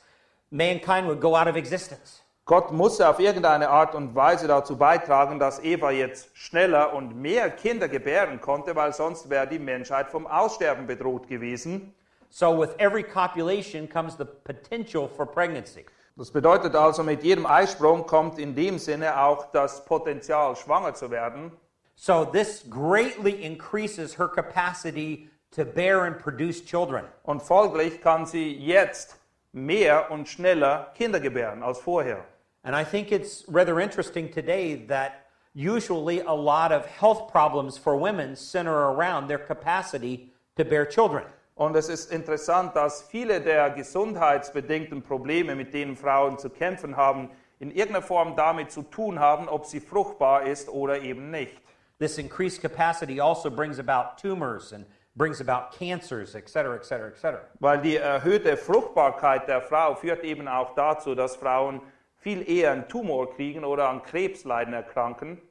mankind 0.52 1.08
would 1.08 1.22
go 1.22 1.36
out 1.36 1.48
of 1.48 1.56
existence. 1.56 2.22
Gott 2.52 2.74
musste 2.74 3.08
auf 3.08 3.22
irgendeine 3.22 3.70
Art 3.70 3.96
und 3.96 4.14
Weise 4.14 4.46
dazu 4.46 4.76
beitragen, 4.76 5.40
dass 5.40 5.64
Eva 5.64 5.90
jetzt 5.90 6.36
schneller 6.36 6.94
und 6.94 7.16
mehr 7.16 7.50
Kinder 7.50 7.88
gebären 7.88 8.42
konnte, 8.42 8.76
weil 8.76 8.92
sonst 8.92 9.30
wäre 9.30 9.48
die 9.48 9.58
Menschheit 9.58 10.10
vom 10.10 10.28
Aussterben 10.28 10.86
bedroht 10.86 11.30
gewesen. 11.30 11.96
So 12.30 12.60
with 12.60 12.72
every 12.78 13.04
copulation 13.04 13.88
comes 13.88 14.18
the 14.18 14.26
potential 14.26 15.08
for 15.08 15.26
pregnancy. 15.26 15.86
Das 16.18 16.30
bedeutet 16.30 16.76
also, 16.76 17.04
mit 17.04 17.24
jedem 17.24 17.46
Eisprung 17.46 18.06
kommt 18.06 18.38
in 18.38 18.54
dem 18.54 18.80
Sinne 18.80 19.24
auch 19.24 19.50
das 19.54 19.86
Potenzial, 19.86 20.54
schwanger 20.58 20.94
zu 20.94 21.10
werden. 21.10 21.54
So 21.96 22.26
this 22.26 22.70
greatly 22.70 23.32
increases 23.32 24.20
her 24.20 24.28
capacity 24.28 25.30
to 25.56 25.64
bear 25.64 26.02
and 26.02 26.20
produce 26.20 26.66
children. 26.66 27.06
Und 27.24 27.42
folglich 27.42 28.02
kann 28.02 28.26
sie 28.26 28.54
jetzt 28.58 29.16
mehr 29.54 30.12
und 30.12 30.28
schneller 30.28 30.92
Kinder 30.98 31.22
gebären 31.22 31.64
als 31.64 31.80
vorher. 31.80 32.26
And 32.64 32.76
I 32.76 32.84
think 32.84 33.12
it's 33.12 33.44
rather 33.48 33.80
interesting 33.80 34.30
today 34.30 34.76
that 34.88 35.26
usually 35.54 36.22
a 36.22 36.34
lot 36.34 36.72
of 36.72 36.86
health 36.86 37.32
problems 37.32 37.78
for 37.78 37.96
women 37.96 38.36
center 38.36 38.74
around 38.74 39.28
their 39.28 39.40
capacity 39.40 40.32
to 40.56 40.64
bear 40.64 40.86
children. 40.86 41.24
Und 41.56 41.76
es 41.76 41.90
ist 41.90 42.12
interessant, 42.12 42.76
dass 42.76 43.02
viele 43.02 43.42
der 43.42 43.72
gesundheitsbedingten 43.72 45.02
Probleme, 45.02 45.56
mit 45.56 45.74
denen 45.74 45.96
Frauen 45.96 46.38
zu 46.38 46.50
kämpfen 46.50 46.96
haben, 46.96 47.30
in 47.60 47.70
irgendeiner 47.72 48.02
Form 48.02 48.36
damit 48.36 48.72
zu 48.72 48.84
tun 48.84 49.20
haben, 49.20 49.48
ob 49.50 49.66
sie 49.66 49.80
fruchtbar 49.80 50.44
ist 50.44 50.70
oder 50.70 51.02
eben 51.02 51.30
nicht. 51.30 51.62
This 52.00 52.18
increased 52.18 52.62
capacity 52.62 53.20
also 53.20 53.52
brings 53.52 53.80
about 53.80 54.18
tumors 54.20 54.72
and 54.74 54.86
brings 55.16 55.42
about 55.42 55.78
cancers, 55.78 56.34
et 56.36 56.50
cetera, 56.50 56.76
et 56.76 56.86
cetera, 56.86 57.10
et 57.10 57.18
cetera. 57.18 57.42
Weil 57.60 57.82
die 57.82 57.98
erhöhte 57.98 58.56
Fruchtbarkeit 58.56 59.48
der 59.48 59.62
Frau 59.62 59.94
führt 59.94 60.24
eben 60.24 60.48
auch 60.48 60.74
dazu, 60.74 61.14
dass 61.14 61.36
Frauen 61.36 61.82
viel 62.22 62.48
eher 62.50 62.72
einen 62.72 62.88
Tumor 62.88 63.34
kriegen 63.36 63.66
oder 63.66 63.90
an 63.90 64.04
Krebsleiden 64.04 64.74
erkranken. 64.74 65.42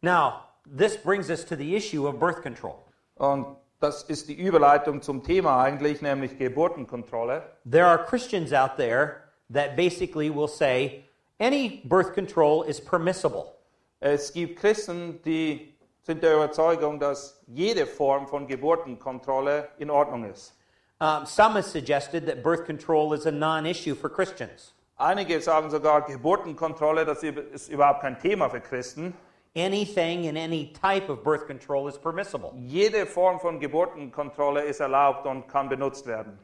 Now, 0.00 0.44
this 0.64 0.96
brings 0.96 1.28
us 1.28 1.44
to 1.44 1.56
the 1.56 1.76
issue 1.76 2.06
of 2.06 2.18
birth 2.18 2.42
control. 2.42 2.84
Und 3.16 3.46
das 3.80 4.04
ist 4.04 4.28
die 4.28 4.34
Überleitung 4.34 5.02
zum 5.02 5.22
Thema 5.22 5.62
eigentlich, 5.62 6.00
nämlich 6.00 6.38
Geburtenkontrolle. 6.38 7.42
There 7.70 7.84
are 7.84 7.98
Christians 7.98 8.52
out 8.52 8.76
there 8.76 9.24
that 9.52 9.76
basically 9.76 10.30
will 10.30 10.48
say 10.48 11.04
any 11.38 11.82
birth 11.84 12.14
control 12.14 12.62
is 12.62 12.80
permissible. 12.80 13.56
Es 14.00 14.32
gibt 14.32 14.60
Christen, 14.60 15.20
die 15.24 15.74
sind 16.02 16.22
der 16.22 16.34
Überzeugung, 16.34 17.00
dass 17.00 17.42
jede 17.46 17.86
Form 17.86 18.28
von 18.28 18.46
Geburtenkontrolle 18.46 19.68
in 19.78 19.90
Ordnung 19.90 20.24
ist. 20.30 20.54
Um, 21.00 21.26
some 21.26 21.54
have 21.54 21.64
suggested 21.64 22.26
that 22.26 22.42
birth 22.42 22.64
control 22.64 23.14
is 23.14 23.26
a 23.26 23.32
non 23.32 23.66
issue 23.66 23.94
for 23.94 24.08
Christians. 24.08 24.73
Einige 24.96 25.40
sagen 25.40 25.70
sogar, 25.70 26.02
Geburtenkontrolle, 26.02 27.04
das 27.04 27.22
ist 27.22 27.68
überhaupt 27.68 28.00
kein 28.00 28.18
Thema 28.18 28.48
für 28.48 28.60
Christen. 28.60 29.14
Anything 29.56 30.24
in 30.24 30.36
any 30.36 30.72
type 30.72 31.10
of 31.10 31.22
birth 31.22 31.46
control 31.46 31.88
is 31.88 31.98
permissible. 31.98 32.52
Jede 32.56 33.06
Form 33.06 33.40
von 33.40 33.58
Geburtenkontrolle 33.58 34.62
ist 34.62 34.80
erlaubt 34.80 35.26
und 35.26 35.48
kann 35.48 35.68
benutzt 35.68 36.06
werden. 36.06 36.38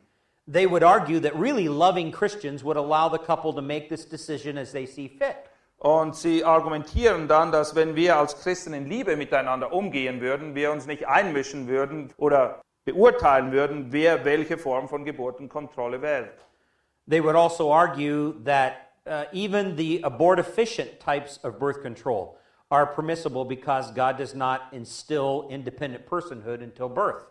They 0.46 0.68
would 0.68 0.82
argue 0.82 1.20
that 1.20 1.32
really 1.34 1.68
loving 1.68 2.10
Christians 2.10 2.64
would 2.64 2.76
allow 2.76 3.08
the 3.08 3.18
couple 3.18 3.52
to 3.54 3.62
make 3.62 3.88
this 3.88 4.08
decision 4.08 4.58
as 4.58 4.72
they 4.72 4.86
see 4.86 5.08
fit. 5.08 5.36
Und 5.78 6.16
sie 6.16 6.44
argumentieren 6.44 7.28
dann, 7.28 7.52
dass 7.52 7.74
wenn 7.74 7.94
wir 7.94 8.16
als 8.16 8.40
Christen 8.42 8.74
in 8.74 8.86
Liebe 8.86 9.16
miteinander 9.16 9.72
umgehen 9.72 10.20
würden, 10.20 10.54
wir 10.54 10.72
uns 10.72 10.86
nicht 10.86 11.08
einmischen 11.08 11.68
würden 11.68 12.12
oder 12.16 12.60
beurteilen 12.84 13.52
würden, 13.52 13.86
wer 13.90 14.24
welche 14.24 14.58
Form 14.58 14.88
von 14.88 15.04
Geburtenkontrolle 15.04 16.02
wählt. 16.02 16.46
They 17.06 17.20
would 17.20 17.36
also 17.36 17.70
argue 17.70 18.34
that 18.44 18.92
uh, 19.06 19.24
even 19.32 19.76
the 19.76 20.00
abortifacient 20.04 21.00
types 21.00 21.38
of 21.42 21.58
birth 21.58 21.82
control 21.82 22.38
are 22.70 22.86
permissible 22.86 23.44
because 23.44 23.90
God 23.90 24.16
does 24.16 24.34
not 24.34 24.68
instill 24.72 25.48
independent 25.50 26.06
personhood 26.06 26.62
until 26.62 26.88
birth. 26.88 27.26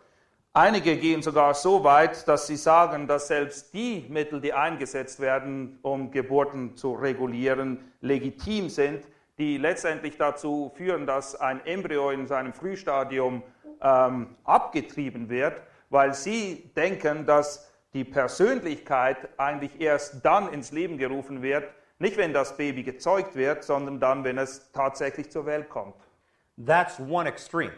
Einige 0.52 0.96
gehen 0.96 1.22
sogar 1.22 1.54
so 1.54 1.84
weit, 1.84 2.26
dass 2.26 2.48
sie 2.48 2.56
sagen, 2.56 3.06
dass 3.06 3.28
selbst 3.28 3.72
die 3.72 4.04
Mittel, 4.08 4.40
die 4.40 4.52
eingesetzt 4.52 5.20
werden, 5.20 5.78
um 5.82 6.10
Geburten 6.10 6.76
zu 6.76 6.94
regulieren, 6.94 7.92
legitim 8.00 8.68
sind, 8.68 9.06
die 9.38 9.58
letztendlich 9.58 10.16
dazu 10.18 10.72
führen, 10.74 11.06
dass 11.06 11.36
ein 11.36 11.64
Embryo 11.64 12.10
in 12.10 12.26
seinem 12.26 12.52
Frühstadium 12.52 13.44
ähm, 13.80 14.36
abgetrieben 14.42 15.28
wird, 15.28 15.62
weil 15.88 16.14
sie 16.14 16.70
denken, 16.76 17.26
dass 17.26 17.69
die 17.92 18.04
Persönlichkeit 18.04 19.28
eigentlich 19.38 19.80
erst 19.80 20.24
dann 20.24 20.52
ins 20.52 20.72
Leben 20.72 20.98
gerufen 20.98 21.42
wird, 21.42 21.64
nicht 21.98 22.16
wenn 22.16 22.32
das 22.32 22.56
Baby 22.56 22.82
gezeugt 22.82 23.34
wird, 23.34 23.64
sondern 23.64 24.00
dann, 24.00 24.24
wenn 24.24 24.38
es 24.38 24.70
tatsächlich 24.72 25.30
zur 25.30 25.46
Welt 25.46 25.68
kommt. 25.68 25.96
That's 26.64 27.00
one 27.00 27.28
extreme. 27.28 27.72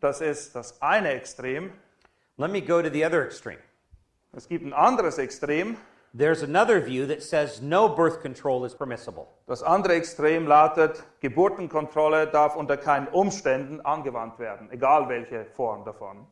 Das 0.00 0.20
ist 0.20 0.54
das 0.54 0.80
eine 0.80 1.10
Extrem. 1.10 1.72
Let 2.36 2.50
me 2.50 2.62
go 2.62 2.80
to 2.80 2.88
the 2.88 3.04
other 3.04 3.24
extreme. 3.24 3.58
Es 4.32 4.46
gibt 4.46 4.64
ein 4.64 4.72
anderes 4.72 5.18
Extrem. 5.18 5.76
There's 6.16 6.42
another 6.42 6.80
view 6.80 7.06
that 7.06 7.22
says 7.22 7.60
no 7.60 7.88
birth 7.88 8.20
control 8.20 8.64
is 8.64 8.74
permissible. 8.74 9.26
Das 9.46 9.62
andere 9.62 9.94
Extrem 9.94 10.46
lautet, 10.46 11.02
Geburtenkontrolle 11.20 12.28
darf 12.28 12.54
unter 12.54 12.76
keinen 12.76 13.08
Umständen 13.08 13.80
angewandt 13.80 14.38
werden, 14.38 14.70
egal 14.70 15.08
welche 15.08 15.44
Form 15.46 15.84
davon. 15.84 16.26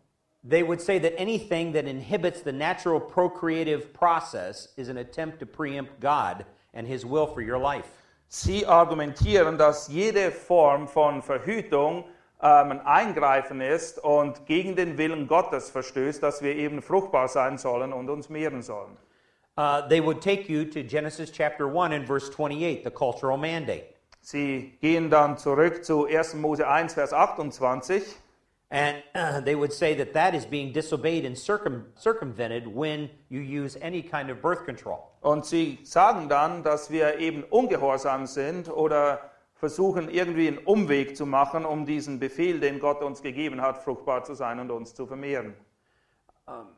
They 0.49 0.63
would 0.63 0.81
say 0.81 1.01
that 1.01 1.19
anything 1.19 1.73
that 1.73 1.87
inhibits 1.87 2.43
the 2.43 2.53
natural 2.53 3.01
procreative 3.01 3.93
process 3.93 4.69
is 4.77 4.89
an 4.89 4.99
attempt 4.99 5.41
to 5.41 5.47
preempt 5.47 5.99
God 5.99 6.47
and 6.73 6.87
His 6.87 7.05
will 7.05 7.27
for 7.27 7.41
your 7.41 7.59
life. 7.59 7.89
Sie 8.29 8.65
argumentieren, 8.65 9.59
dass 9.59 9.89
jede 9.89 10.31
Form 10.31 10.87
von 10.87 11.23
Verhütung 11.23 12.05
ähm, 12.41 12.71
ein 12.71 12.81
Eingreifen 12.87 13.61
ist 13.61 13.99
und 14.05 14.47
gegen 14.47 14.77
den 14.77 14.99
Willen 14.99 15.27
Gottes 15.27 15.71
verstößt, 15.71 16.23
dass 16.23 16.43
wir 16.43 16.55
eben 16.55 16.81
fruchtbar 16.81 17.27
sein 17.27 17.59
sollen 17.59 17.93
und 17.93 18.09
uns 18.09 18.29
mehren 18.29 18.63
sollen. 18.63 18.97
Uh, 19.59 19.81
they 19.89 20.01
would 20.01 20.21
take 20.21 20.53
you 20.53 20.65
to 20.65 20.83
Genesis 20.83 21.33
chapter 21.33 21.67
1 21.67 21.93
and 21.93 22.07
verse 22.07 22.31
28, 22.31 22.85
the 22.85 22.91
cultural 22.91 23.39
mandate. 23.39 23.95
Sie 24.21 24.77
gehen 24.81 25.09
dann 25.09 25.39
zurück 25.39 25.85
zu 25.85 26.07
1. 26.07 26.35
Mose 26.35 26.69
1, 26.69 26.95
Vers 26.95 27.13
28 27.13 28.03
And 28.69 29.03
uh, 29.15 29.41
they 29.41 29.55
would 29.55 29.73
say 29.73 29.95
that 29.95 30.13
that 30.15 30.35
is 30.35 30.45
being 30.45 30.73
disobeyed 30.73 31.25
and 31.25 31.37
circum- 31.37 31.85
circumvented 31.97 32.67
when 32.67 33.11
you 33.29 33.41
use 33.41 33.77
any 33.81 34.03
kind 34.03 34.29
of 34.29 34.43
birth 34.43 34.65
control. 34.65 35.13
und 35.21 35.45
sie 35.45 35.79
sagen 35.83 36.29
dann, 36.29 36.63
dass 36.63 36.91
wir 36.91 37.19
eben 37.19 37.45
ungehorsam 37.45 38.27
sind 38.27 38.69
oder 38.69 39.31
versuchen 39.55 40.09
irgendwie 40.09 40.49
einen 40.49 40.59
Umweg 40.59 41.17
zu 41.17 41.27
machen, 41.27 41.65
um 41.65 41.87
diesen 41.87 42.19
Befehl, 42.19 42.61
den 42.61 42.79
Gott 42.79 43.03
uns 43.03 43.23
gegeben 43.23 43.61
hat, 43.61 43.79
fruchtbar 43.79 44.25
zu 44.25 44.35
sein 44.35 44.61
und 44.61 44.71
uns 44.71 44.95
zu 44.95 45.07
vermehren. 45.07 45.55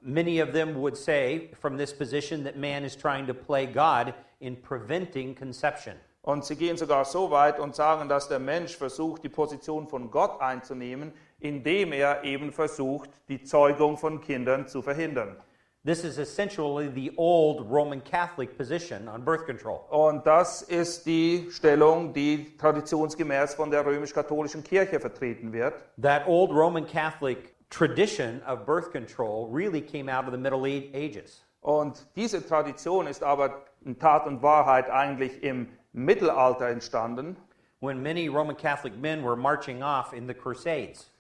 Many 0.01 0.41
of 0.43 0.53
them 0.53 0.77
would 0.77 0.97
say 0.97 1.51
from 1.61 1.77
this 1.77 1.93
position 1.93 2.45
that 2.45 2.57
man 2.57 2.85
is 2.85 2.97
trying 2.97 3.27
to 3.27 3.35
play 3.35 3.67
God 3.67 4.15
in 4.41 4.57
preventing 4.57 5.35
conception. 5.35 5.95
Und 6.23 6.45
sie 6.45 6.57
gehen 6.57 6.77
sogar 6.77 7.05
so 7.05 7.31
weit 7.31 7.59
und 7.59 7.75
sagen, 7.75 8.09
dass 8.09 8.29
der 8.29 8.39
Mensch 8.39 8.77
versucht, 8.77 9.25
die 9.25 9.29
Position 9.29 9.87
von 9.89 10.11
Gott 10.11 10.41
einzunehmen, 10.41 11.13
indem 11.41 11.93
er 11.93 12.25
eben 12.25 12.53
versucht, 12.53 13.11
die 13.29 13.43
Zeugung 13.43 13.97
von 13.97 14.21
Kindern 14.21 14.67
zu 14.67 14.83
verhindern. 14.83 15.37
This 15.85 16.05
is 16.05 16.19
essentially 16.19 16.91
the 16.93 17.13
old 17.17 17.61
Roman 17.71 18.03
Catholic 18.03 18.59
position 18.59 19.09
on 19.09 19.25
birth 19.25 19.47
control. 19.47 19.87
Und 19.91 20.27
das 20.27 20.63
ist 20.63 21.07
die 21.07 21.49
Stellung, 21.51 22.13
die 22.13 22.57
traditionsgemäß 22.59 23.55
von 23.55 23.71
der 23.71 23.87
römisch-katholischen 23.87 24.65
Kirche 24.65 25.01
vertreten 25.01 25.53
wird. 25.53 25.75
That 26.03 26.27
old 26.27 26.51
Roman 26.51 26.87
Catholic 26.87 27.55
tradition 27.71 28.43
of 28.47 28.67
birth 28.67 28.91
control 28.91 29.49
really 29.53 29.81
came 29.81 30.13
out 30.13 30.27
of 30.27 30.33
the 30.33 30.39
Middle 30.39 30.65
Ages. 30.67 31.45
Und 31.61 32.07
diese 32.17 32.45
Tradition 32.47 33.07
ist 33.07 33.23
aber 33.23 33.65
in 33.85 33.99
Tat 33.99 34.27
und 34.27 34.43
Wahrheit 34.43 34.91
eigentlich 34.91 35.43
im 35.43 35.69
Mittelalter 35.93 36.69
entstanden. 36.69 37.37
when 37.81 38.03
many 38.03 38.29
Roman 38.29 38.57
Catholic 38.57 38.97
men 38.97 39.23
were 39.23 39.37
marching 39.37 39.83
off 39.83 40.13
in 40.13 40.27
the 40.27 40.35
Crusades. 40.35 41.11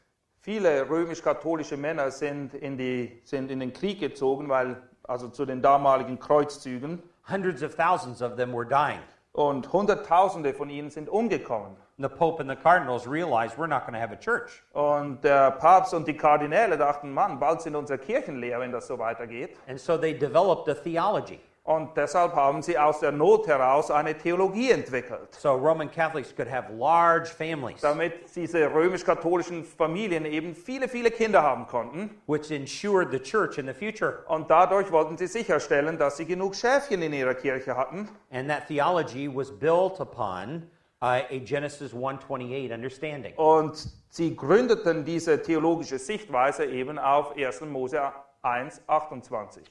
Viele 0.48 0.88
römisch-katholische 0.88 1.76
Männer 1.76 2.10
sind 2.10 2.54
in, 2.54 2.78
die, 2.78 3.20
sind 3.22 3.50
in 3.50 3.60
den 3.60 3.70
Krieg 3.70 4.00
gezogen, 4.00 4.48
weil, 4.48 4.80
also 5.02 5.28
zu 5.28 5.44
den 5.44 5.60
damaligen 5.60 6.18
Kreuzzügen. 6.18 7.02
Hundreds 7.30 7.62
of 7.62 7.74
thousands 7.74 8.22
of 8.22 8.36
them 8.36 8.54
were 8.54 8.64
dying. 8.64 9.00
Und 9.32 9.70
Hunderttausende 9.70 10.54
von 10.54 10.70
ihnen 10.70 10.88
sind 10.88 11.10
umgekommen. 11.10 11.76
The 11.98 12.08
Pope 12.08 12.40
and 12.40 12.48
the 12.48 12.56
cardinals 12.56 13.06
realized 13.06 13.58
we're 13.58 13.66
not 13.66 13.82
going 13.82 13.92
to 13.92 14.00
have 14.00 14.10
a 14.10 14.16
church. 14.16 14.62
Und 14.72 15.22
der 15.22 15.50
Papst 15.50 15.92
und 15.92 16.08
die 16.08 16.16
Kardinäle 16.16 16.78
dachten, 16.78 17.12
Mann, 17.12 17.38
bald 17.38 17.60
sind 17.60 17.76
unsere 17.76 17.98
Kirchen 17.98 18.36
leer, 18.36 18.58
wenn 18.58 18.72
das 18.72 18.86
so 18.86 18.98
weitergeht. 18.98 19.54
And 19.68 19.78
so 19.78 19.98
they 19.98 20.16
developed 20.16 20.66
a 20.70 20.74
theology. 20.74 21.40
Und 21.68 21.98
deshalb 21.98 22.32
haben 22.34 22.62
sie 22.62 22.78
aus 22.78 23.00
der 23.00 23.12
Not 23.12 23.46
heraus 23.46 23.90
eine 23.90 24.16
Theologie 24.16 24.70
entwickelt, 24.70 25.34
So 25.34 25.52
Roman 25.52 25.90
Catholics 25.90 26.34
could 26.34 26.50
have 26.50 26.72
large 26.72 27.26
families, 27.28 27.82
damit 27.82 28.34
diese 28.34 28.72
römisch-katholischen 28.72 29.64
Familien 29.64 30.24
eben 30.24 30.54
viele, 30.54 30.88
viele 30.88 31.10
Kinder 31.10 31.42
haben 31.42 31.66
konnten. 31.66 32.22
which 32.26 32.50
ensured 32.50 33.10
the 33.10 33.18
church 33.18 33.58
in 33.58 33.66
the 33.66 33.74
future. 33.74 34.24
Und 34.28 34.48
dadurch 34.48 34.90
wollten 34.90 35.18
sie 35.18 35.26
sicherstellen, 35.26 35.98
dass 35.98 36.16
sie 36.16 36.24
genug 36.24 36.54
Schäfchen 36.54 37.02
in 37.02 37.12
ihrer 37.12 37.34
Kirche 37.34 37.76
hatten. 37.76 38.08
And 38.30 38.48
that 38.48 38.66
theology 38.66 39.28
was 39.28 39.50
built 39.52 40.00
upon 40.00 40.62
uh, 41.02 41.20
a 41.30 41.38
Genesis 41.44 41.92
1:28 41.92 42.72
understanding. 42.72 43.34
Und 43.36 43.90
sie 44.08 44.34
gründeten 44.34 45.04
diese 45.04 45.42
theologische 45.42 45.98
Sichtweise 45.98 46.64
eben 46.64 46.98
auf 46.98 47.36
1. 47.36 47.60
Mose 47.66 48.00
1, 48.40 48.80
28. 48.86 49.62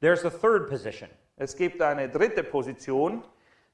There's 0.00 0.24
a 0.24 0.30
third 0.30 0.68
position. 0.68 1.08
Es 1.36 1.56
gibt 1.56 1.82
eine 1.82 2.08
dritte 2.08 2.44
Position, 2.44 3.22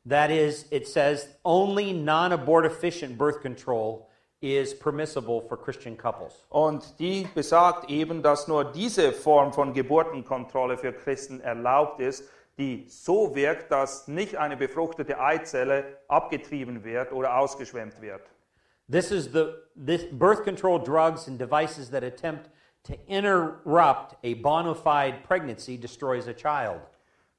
That 0.09 0.31
is, 0.31 0.67
it 0.71 0.89
says 0.89 1.29
only 1.45 1.93
non 1.93 2.33
abortifacient 2.33 3.19
birth 3.19 3.43
control 3.43 4.09
is 4.41 4.73
permissible 4.73 5.43
for 5.43 5.59
Christian 5.59 5.95
couples. 5.95 6.47
und 6.49 6.99
die 6.99 7.29
besagt 7.35 7.91
eben, 7.91 8.23
dass 8.23 8.49
nur 8.49 8.65
diese 8.65 9.13
Form 9.13 9.53
von 9.53 9.75
Geburtenkontrolle 9.75 10.79
für 10.79 10.95
Christen 10.95 11.41
erlaubt 11.43 12.01
ist, 12.01 12.25
die 12.57 12.87
so 12.89 13.35
wirkt, 13.35 13.71
dass 13.71 14.09
nicht 14.09 14.37
eine 14.37 14.57
befruchtete 14.57 15.21
Eizelle 15.21 15.99
abgetrieben 16.09 16.83
wird 16.83 17.13
oder 17.13 17.37
ausgeschwemmt 17.37 18.01
wird. 18.01 18.23
This 18.91 19.11
is 19.11 19.27
the 19.27 19.53
this 19.77 20.07
birth 20.11 20.45
control 20.45 20.83
drugs 20.83 21.29
and 21.29 21.39
devices 21.39 21.91
that 21.91 22.03
attempt 22.03 22.49
to 22.85 22.95
interrupt 23.07 24.17
a 24.25 24.33
bona 24.35 24.75
fide 24.75 25.23
pregnancy 25.29 25.77
destroys 25.77 26.27
a 26.27 26.33
child. 26.33 26.81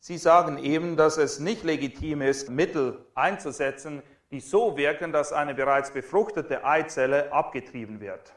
Sie 0.03 0.17
sagen 0.17 0.57
eben, 0.57 0.97
dass 0.97 1.17
es 1.17 1.39
nicht 1.39 1.63
legitim 1.63 2.23
ist, 2.23 2.49
Mittel 2.49 3.05
einzusetzen, 3.13 4.01
die 4.31 4.39
so 4.39 4.75
wirken, 4.75 5.11
dass 5.11 5.31
eine 5.31 5.53
bereits 5.53 5.91
befruchtete 5.91 6.65
Eizelle 6.65 7.31
abgetrieben 7.31 7.99
wird. 7.99 8.33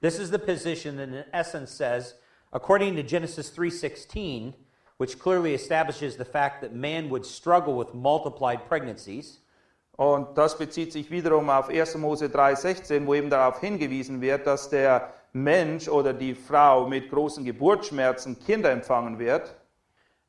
This 0.00 0.18
is 0.18 0.28
the 0.28 0.38
position 0.38 0.96
that 0.96 1.08
in 1.08 1.24
essence 1.32 1.70
says, 1.70 2.16
according 2.50 2.96
to 2.96 3.04
Genesis 3.04 3.56
3:16, 3.56 4.54
which 4.98 5.20
clearly 5.20 5.54
establishes 5.54 6.16
the 6.16 6.24
fact 6.24 6.62
that 6.62 6.74
man 6.74 7.10
would 7.10 7.24
struggle 7.24 7.78
with 7.78 7.94
multiplied 7.94 8.66
pregnancies, 8.66 9.40
Und 9.96 10.36
das 10.36 10.58
bezieht 10.58 10.92
sich 10.92 11.10
wiederum 11.12 11.48
auf 11.48 11.68
1. 11.68 11.94
Mose 11.96 12.26
3,16, 12.26 13.06
wo 13.06 13.14
eben 13.14 13.30
darauf 13.30 13.60
hingewiesen 13.60 14.20
wird, 14.20 14.46
dass 14.46 14.68
der 14.68 15.14
Mensch 15.32 15.88
oder 15.88 16.12
die 16.12 16.34
Frau 16.34 16.88
mit 16.88 17.08
großen 17.08 17.44
Geburtsschmerzen 17.44 18.38
Kinder 18.40 18.72
empfangen 18.72 19.18
wird. 19.18 19.54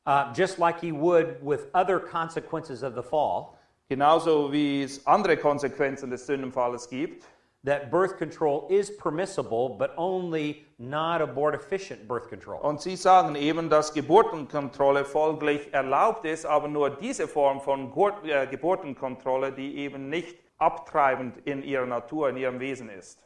Uh, 0.08 0.32
just 0.32 0.58
like 0.58 0.80
he 0.80 0.90
would 0.90 1.36
with 1.42 1.68
other 1.74 2.00
consequences 2.00 2.82
of 2.82 2.94
the 2.94 3.02
fall, 3.02 3.54
Genauso 3.90 4.52
wie 4.52 4.82
es 4.82 5.06
andere 5.06 5.36
Konsequenzen 5.36 6.10
des 6.10 6.26
Sündenfalles 6.26 6.88
gibt. 6.88 7.24
that 7.64 7.90
birth 7.90 8.18
control 8.18 8.66
is 8.70 8.90
permissible, 8.90 9.68
but 9.68 9.92
only 9.96 10.64
not 10.78 11.20
abortifacient 11.20 12.06
birth 12.06 12.28
control. 12.28 12.60
Und 12.62 12.80
sie 12.80 12.96
sagen 12.96 13.34
eben, 13.34 13.68
dass 13.68 13.92
Geburtenkontrolle 13.92 15.04
folglich 15.04 15.72
erlaubt 15.72 16.24
ist, 16.24 16.46
aber 16.46 16.68
nur 16.68 16.90
diese 16.90 17.26
Form 17.26 17.60
von 17.60 17.92
äh, 18.24 18.46
Geburtenkontrolle, 18.46 19.52
die 19.52 19.76
eben 19.78 20.08
nicht 20.08 20.38
abtreibend 20.58 21.36
in 21.46 21.62
ihrer 21.62 21.86
Natur, 21.86 22.30
in 22.30 22.36
ihrem 22.36 22.60
Wesen 22.60 22.88
ist. 22.88 23.20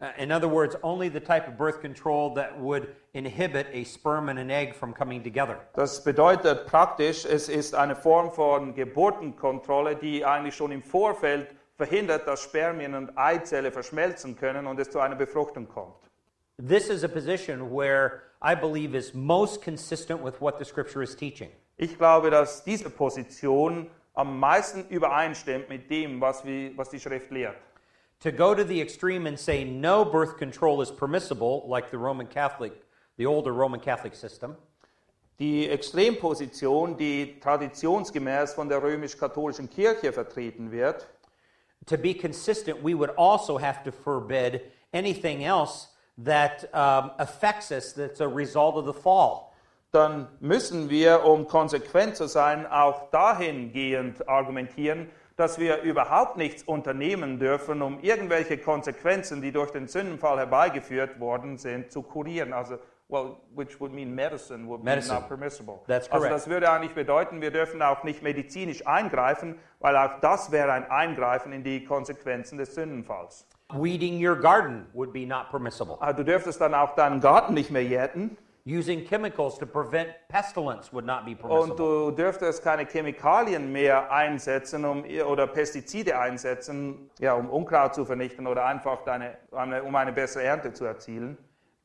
Uh, 0.00 0.10
in 0.18 0.32
other 0.32 0.48
words, 0.48 0.76
only 0.82 1.08
the 1.08 1.20
type 1.20 1.46
of 1.46 1.56
birth 1.56 1.80
control 1.80 2.34
that 2.34 2.58
would 2.58 2.88
inhibit 3.14 3.66
a 3.72 3.84
sperm 3.84 4.28
and 4.28 4.38
an 4.38 4.50
egg 4.50 4.74
from 4.74 4.92
coming 4.92 5.22
together. 5.22 5.60
Das 5.74 6.02
bedeutet 6.02 6.66
praktisch, 6.66 7.24
es 7.24 7.48
ist 7.48 7.74
eine 7.74 7.94
Form 7.94 8.32
von 8.32 8.74
Geburtenkontrolle, 8.74 9.94
die 9.94 10.24
eigentlich 10.24 10.56
schon 10.56 10.72
im 10.72 10.82
Vorfeld 10.82 11.54
verhindert, 11.76 12.26
dass 12.26 12.42
Spermien 12.42 12.94
und 12.94 13.16
Eizelle 13.16 13.70
verschmelzen 13.70 14.36
können 14.36 14.66
und 14.66 14.78
es 14.80 14.90
zu 14.90 14.98
einer 14.98 15.16
Befruchtung 15.16 15.68
kommt. 15.68 15.94
This 16.58 16.88
is 16.88 17.04
a 17.04 17.08
position 17.08 17.70
where 17.70 18.22
I 18.42 18.54
believe 18.54 18.96
is 18.96 19.14
most 19.14 19.62
consistent 19.62 20.22
with 20.22 20.40
what 20.40 20.58
the 20.58 20.64
scripture 20.64 21.02
is 21.02 21.16
teaching. 21.16 21.50
Ich 21.76 21.96
glaube, 21.96 22.30
dass 22.30 22.62
diese 22.62 22.90
Position 22.90 23.90
am 24.14 24.38
meisten 24.38 24.86
übereinstimmt 24.88 25.68
mit 25.68 25.90
dem, 25.90 26.20
was, 26.20 26.44
wir, 26.44 26.76
was 26.76 26.90
die 26.90 27.00
Schrift 27.00 27.30
lehrt. 27.30 27.56
To 28.24 28.32
go 28.32 28.54
to 28.54 28.64
the 28.64 28.80
extreme 28.80 29.26
and 29.26 29.38
say 29.38 29.64
no 29.64 30.02
birth 30.02 30.38
control 30.38 30.80
is 30.80 30.90
permissible, 30.90 31.66
like 31.68 31.90
the 31.90 31.98
Roman 31.98 32.26
Catholic, 32.26 32.72
the 33.18 33.26
older 33.26 33.52
Roman 33.52 33.80
Catholic 33.80 34.14
system, 34.14 34.56
Die 35.38 35.68
Extremposition, 35.68 36.96
die 36.96 37.38
traditionsgemäß 37.42 38.54
von 38.54 38.70
der 38.70 38.82
römisch-katholischen 38.82 39.68
Kirche 39.68 40.10
vertreten 40.10 40.70
wird, 40.70 41.06
to 41.84 41.98
be 41.98 42.14
consistent, 42.14 42.82
we 42.82 42.94
would 42.94 43.10
also 43.18 43.58
have 43.58 43.84
to 43.84 43.92
forbid 43.92 44.72
anything 44.94 45.44
else 45.44 45.88
that 46.16 46.64
um, 46.72 47.10
affects 47.18 47.70
us 47.70 47.92
that's 47.92 48.22
a 48.22 48.26
result 48.26 48.76
of 48.76 48.86
the 48.86 48.94
fall. 48.94 49.52
dann 49.92 50.28
müssen 50.40 50.88
wir, 50.88 51.24
um 51.24 51.46
konsequent 51.46 52.16
zu 52.16 52.26
sein, 52.26 52.66
auch 52.66 53.10
dahingehend 53.10 54.26
argumentieren, 54.26 55.10
dass 55.36 55.58
wir 55.58 55.82
überhaupt 55.82 56.36
nichts 56.36 56.62
unternehmen 56.62 57.38
dürfen, 57.38 57.82
um 57.82 57.98
irgendwelche 58.00 58.58
Konsequenzen, 58.58 59.42
die 59.42 59.52
durch 59.52 59.70
den 59.70 59.88
Sündenfall 59.88 60.38
herbeigeführt 60.38 61.18
worden 61.18 61.56
sind, 61.58 61.90
zu 61.90 62.02
kurieren. 62.02 62.52
Also, 62.52 62.78
well, 63.08 63.36
which 63.54 63.80
would 63.80 63.92
mean 63.92 64.14
medicine 64.14 64.66
would 64.68 64.82
Medicine. 64.84 65.14
be 65.14 65.20
not 65.20 65.28
permissible. 65.28 65.80
That's 65.88 66.08
also 66.10 66.18
correct. 66.26 66.34
das 66.34 66.48
würde 66.48 66.70
eigentlich 66.70 66.94
bedeuten, 66.94 67.40
wir 67.40 67.50
dürfen 67.50 67.82
auch 67.82 68.04
nicht 68.04 68.22
medizinisch 68.22 68.86
eingreifen, 68.86 69.56
weil 69.80 69.96
auch 69.96 70.20
das 70.20 70.52
wäre 70.52 70.72
ein 70.72 70.88
Eingreifen 70.90 71.52
in 71.52 71.64
die 71.64 71.84
Konsequenzen 71.84 72.58
des 72.58 72.74
Sündenfalls. 72.74 73.46
Weeding 73.72 74.24
your 74.24 74.36
garden 74.36 74.86
would 74.92 75.12
be 75.12 75.26
not 75.26 75.48
permissible. 75.50 75.96
Ah, 76.00 76.12
Du 76.12 76.22
dürftest 76.24 76.60
dann 76.60 76.74
auch 76.74 76.94
deinen 76.94 77.20
Garten 77.20 77.54
nicht 77.54 77.70
mehr 77.70 77.82
jäten. 77.82 78.36
Using 78.66 79.04
chemicals 79.06 79.58
to 79.58 79.66
prevent 79.66 80.08
pestilence 80.28 80.90
would 80.90 81.04
not 81.04 81.26
be 81.26 81.32
Und 81.32 81.38
permissible. 81.38 81.76
du 81.76 82.10
dürftest 82.12 82.62
keine 82.64 82.86
Chemikalien 82.86 83.70
mehr 83.70 84.10
einsetzen 84.10 84.86
um, 84.86 85.04
oder 85.04 85.46
Pestizide 85.46 86.18
einsetzen, 86.18 87.10
ja, 87.18 87.34
um 87.34 87.50
Unkraut 87.50 87.94
zu 87.94 88.06
vernichten 88.06 88.46
oder 88.46 88.64
einfach 88.64 89.04
deine, 89.04 89.36
eine, 89.52 89.82
um 89.82 89.94
eine 89.94 90.14
bessere 90.14 90.44
Ernte 90.44 90.72
zu 90.72 90.86
erzielen. 90.86 91.36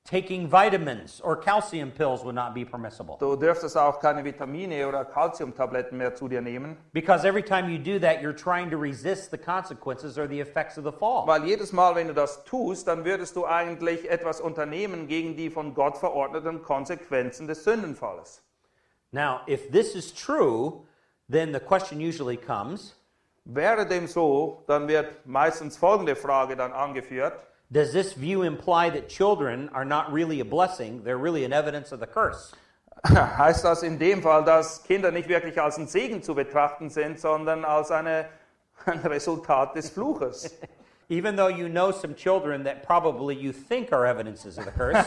Taking 0.06 0.48
vitamins 0.50 1.22
or 1.22 1.36
calcium 1.36 1.92
pills 1.92 2.24
would 2.24 2.34
not 2.34 2.56
be 2.56 2.66
permissible. 2.66 3.18
Du 3.20 3.36
dürftest 3.36 3.78
auch 3.78 4.00
keine 4.00 4.24
Vitamine 4.24 4.88
oder 4.88 5.06
Calciumtabletten 5.06 5.98
mehr 6.00 6.16
zu 6.16 6.28
dir 6.28 6.42
nehmen, 6.42 6.78
Because 6.94 7.24
every 7.28 7.44
time 7.44 7.70
you 7.70 7.78
do 7.78 8.00
that, 8.00 8.20
you're 8.22 8.34
trying 8.36 8.72
to 8.72 8.78
resist 8.78 9.30
the 9.30 9.38
consequences 9.38 10.18
or 10.18 10.28
the 10.28 10.40
effects 10.40 10.80
of 10.80 10.84
the 10.84 10.92
fall. 10.92 11.28
weil 11.28 11.44
jedes 11.46 11.72
Mal, 11.74 11.94
wenn 11.94 12.08
du 12.08 12.16
das 12.16 12.44
tust, 12.44 12.88
dann 12.88 13.06
würdest 13.06 13.36
du 13.36 13.46
eigentlich 13.46 14.10
etwas 14.10 14.42
unternehmen 14.42 15.08
gegen 15.08 15.36
die 15.36 15.52
von 15.52 15.76
Gott 15.76 15.98
verordneten 15.98 16.64
Konsequenzen 16.64 17.48
des 17.48 17.64
Sündenfalles. 17.64 18.42
Now, 19.12 19.42
if 19.48 19.70
this 19.70 19.94
is 19.94 20.12
true, 20.12 20.86
then 21.30 21.54
the 21.54 21.60
question 21.60 22.00
usually 22.00 22.38
comes 22.38 22.96
Wäre 23.46 23.86
dem 23.86 24.08
so, 24.08 24.64
dann 24.68 24.88
wird 24.88 25.26
meistens 25.26 25.78
folgende 25.78 26.16
Frage 26.16 26.56
dann 26.56 26.72
angeführt. 26.72 27.46
Does 27.72 27.94
this 27.94 28.14
view 28.14 28.42
imply 28.42 28.90
that 28.90 29.10
children 29.10 29.70
are 29.74 29.86
not 29.86 30.12
really 30.12 30.40
a 30.40 30.46
blessing? 30.46 31.04
They're 31.04 31.20
really 31.20 31.46
an 31.46 31.54
evidence 31.54 31.92
of 31.92 32.00
the 32.00 32.08
curse. 32.08 32.52
Heißt 33.06 33.64
das 33.64 33.84
in 33.84 34.00
dem 34.00 34.24
Fall, 34.24 34.44
dass 34.44 34.84
Kinder 34.84 35.12
nicht 35.12 35.30
wirklich 35.30 35.62
als 35.62 35.78
ein 35.78 35.88
Segen 35.88 36.24
zu 36.24 36.34
betrachten 36.34 36.90
sind, 36.90 37.20
sondern 37.20 37.64
als 37.64 37.92
eine, 37.92 38.26
ein 38.86 39.00
Resultat 39.00 39.76
des 39.76 39.92
Fluches? 39.92 40.58
Even 41.10 41.36
though 41.36 41.48
you 41.48 41.70
know 41.70 41.92
some 41.92 42.16
children 42.16 42.64
that 42.64 42.84
probably 42.84 43.36
you 43.36 43.52
think 43.52 43.94
are 43.94 44.06
evidences 44.06 44.58
of 44.58 44.66
the 44.66 44.72
curse, 44.72 45.06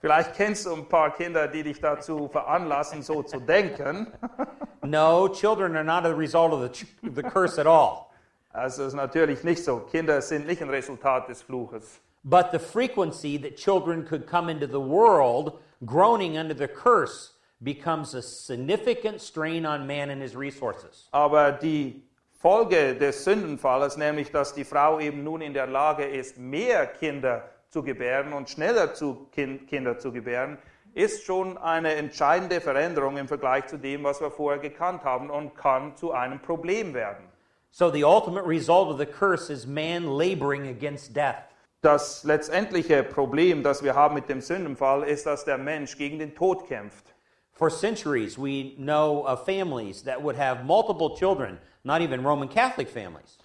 Vielleicht 0.00 0.34
kennst 0.34 0.66
du 0.66 0.74
ein 0.74 0.88
paar 0.88 1.10
Kinder, 1.10 1.48
die 1.48 1.62
dich 1.62 1.80
dazu 1.80 2.28
veranlassen, 2.28 3.02
so 3.02 3.22
zu 3.22 3.40
denken. 3.40 4.06
no, 4.82 5.26
children 5.28 5.74
are 5.74 5.84
not 5.84 6.04
a 6.04 6.14
result 6.14 6.52
of 6.52 6.60
the, 6.60 6.86
the 7.02 7.22
curse 7.22 7.58
at 7.58 7.66
all. 7.66 8.05
Also 8.56 8.84
ist 8.84 8.94
natürlich 8.94 9.44
nicht 9.44 9.62
so. 9.62 9.80
Kinder 9.80 10.22
sind 10.22 10.46
nicht 10.46 10.62
ein 10.62 10.70
Resultat 10.70 11.28
des 11.28 11.42
Fluches. 11.42 12.00
But 12.24 12.52
the 12.52 12.58
frequency 12.58 13.38
that 13.38 13.56
children 13.56 14.04
could 14.04 14.26
come 14.26 14.50
into 14.50 14.66
the 14.66 14.80
world 14.80 15.60
groaning 15.84 16.38
under 16.38 16.54
the 16.54 16.66
curse 16.66 17.34
becomes 17.62 18.14
a 18.14 18.22
significant 18.22 19.20
strain 19.20 19.66
on 19.66 19.86
man 19.86 20.10
and 20.10 20.22
his 20.22 20.34
resources. 20.34 21.08
Aber 21.12 21.52
die 21.52 22.02
Folge 22.40 22.94
des 22.94 23.24
Sündenfalles, 23.24 23.98
nämlich 23.98 24.32
dass 24.32 24.54
die 24.54 24.64
Frau 24.64 25.00
eben 25.00 25.22
nun 25.22 25.42
in 25.42 25.52
der 25.52 25.66
Lage 25.66 26.04
ist, 26.04 26.38
mehr 26.38 26.86
Kinder 26.86 27.44
zu 27.68 27.82
gebären 27.82 28.32
und 28.32 28.48
schneller 28.48 28.94
zu 28.94 29.26
kind, 29.32 29.68
Kinder 29.68 29.98
zu 29.98 30.12
gebären, 30.12 30.56
ist 30.94 31.24
schon 31.24 31.58
eine 31.58 31.94
entscheidende 31.94 32.62
Veränderung 32.62 33.18
im 33.18 33.28
Vergleich 33.28 33.66
zu 33.66 33.76
dem, 33.76 34.02
was 34.04 34.22
wir 34.22 34.30
vorher 34.30 34.60
gekannt 34.60 35.04
haben 35.04 35.28
und 35.28 35.54
kann 35.54 35.94
zu 35.94 36.12
einem 36.12 36.40
Problem 36.40 36.94
werden. 36.94 37.35
So 37.78 37.90
the 37.90 38.04
ultimate 38.04 38.46
result 38.46 38.88
of 38.88 38.96
the 38.96 39.04
curse 39.04 39.50
is 39.50 39.66
man 39.66 40.06
laboring 40.06 40.68
against 40.68 41.12
death. 41.12 41.52
Das 41.82 42.24
letztendliche 42.24 43.02
Problem, 43.02 43.62
das 43.62 43.82
wir 43.82 43.94
haben 43.94 44.14
mit 44.14 44.30
dem 44.30 44.40
Sündenfall, 44.40 45.02
ist, 45.02 45.26
dass 45.26 45.44
der 45.44 45.58
Mensch 45.58 45.98
gegen 45.98 46.18
den 46.18 46.34
Tod 46.34 46.66
kämpft. 46.66 47.12
For 47.52 47.68
centuries, 47.68 48.38
we 48.38 48.74
know 48.78 49.26
of 49.26 49.44
families 49.44 50.02
that 50.04 50.22
would 50.22 50.38
have 50.38 50.64
multiple 50.64 51.14
children, 51.18 51.58
not 51.84 52.00
even 52.00 52.24
Roman 52.24 52.48
Catholic 52.48 52.88
families. 52.88 53.36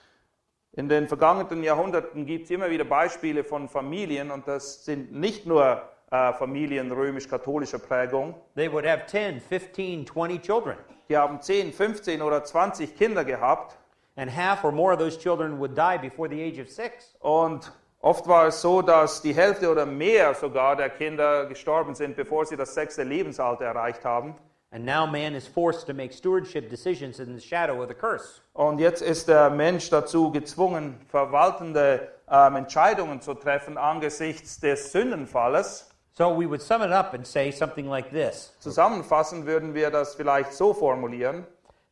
In 0.78 0.88
den 0.88 1.10
vergangenen 1.10 1.62
Jahrhunderten 1.62 2.26
gibt 2.26 2.46
es 2.46 2.52
immer 2.52 2.70
wieder 2.70 2.86
Beispiele 2.86 3.44
von 3.44 3.67
Familien, 3.67 4.32
und 4.32 4.48
das 4.48 4.86
sind 4.86 5.12
nicht 5.12 5.46
nur 5.46 5.82
äh, 6.10 6.32
Familien 6.32 6.89
römisch-katholischer 6.89 7.80
Prägung, 7.80 8.36
They 8.56 8.72
would 8.72 8.86
have 8.86 9.08
10, 9.08 9.41
15, 9.41 10.08
20 10.08 10.41
children, 10.41 10.78
die 11.10 11.17
haben 11.17 11.41
10, 11.41 11.74
15 11.74 12.22
oder 12.22 12.46
20 12.46 12.96
Kinder 12.96 13.26
gehabt 13.26 13.78
and 14.15 14.30
half 14.30 14.63
or 14.63 14.71
more 14.71 14.93
of 14.93 15.00
those 15.00 15.17
children 15.17 15.60
would 15.60 15.76
die 15.76 15.97
before 15.97 16.28
the 16.30 16.41
age 16.41 16.60
of 16.60 16.69
six. 16.69 17.15
und 17.19 17.71
Oft 18.04 18.28
war 18.28 18.47
es 18.47 18.62
so, 18.62 18.82
dass 18.82 19.21
die 19.21 19.36
Hälfte 19.36 19.69
oder 19.69 19.86
mehr 19.86 20.34
sogar 20.34 20.76
der 20.76 20.89
Kinder 20.89 21.45
gestorben 21.45 21.93
sind, 21.93 22.15
bevor 22.15 22.47
sie 22.47 22.58
das 22.58 22.74
sechste 22.74 23.04
Lebensalter 23.04 23.65
erreicht 23.65 24.04
haben. 24.04 24.36
And 24.71 24.86
now 24.86 25.06
man 25.06 25.36
is 25.36 25.47
forced 25.47 25.86
to 25.88 25.93
make 25.93 26.13
stewardship 26.13 26.69
decisions 26.69 27.19
in 27.19 27.38
the 27.38 27.45
shadow 27.45 27.84
of 27.84 27.89
the 27.89 27.93
curse. 27.93 28.41
Und 28.54 28.80
jetzt 28.80 29.02
ist 29.02 29.28
der 29.28 29.50
Mensch 29.50 29.89
dazu 29.89 30.32
gezwungen, 30.32 31.00
verwaltende 31.10 32.08
ähm, 32.30 32.56
Entscheidungen 32.56 33.21
zu 33.21 33.34
treffen 33.34 33.78
angesichts 33.78 34.60
des 34.60 34.91
Sündenfalles. 34.91 35.89
So 36.13 36.30
we 36.30 36.47
would 36.47 36.62
sum 36.62 36.82
it 36.82 36.91
up 36.91 37.13
and 37.13 37.28
say 37.28 37.52
something 37.52 37.88
like 37.88 38.10
this 38.10 38.56
Zusammenfassend 38.60 39.45
würden 39.45 39.76
wir 39.76 39.91
das 39.91 40.15
vielleicht 40.15 40.54
so 40.54 40.74
formulieren. 40.74 41.45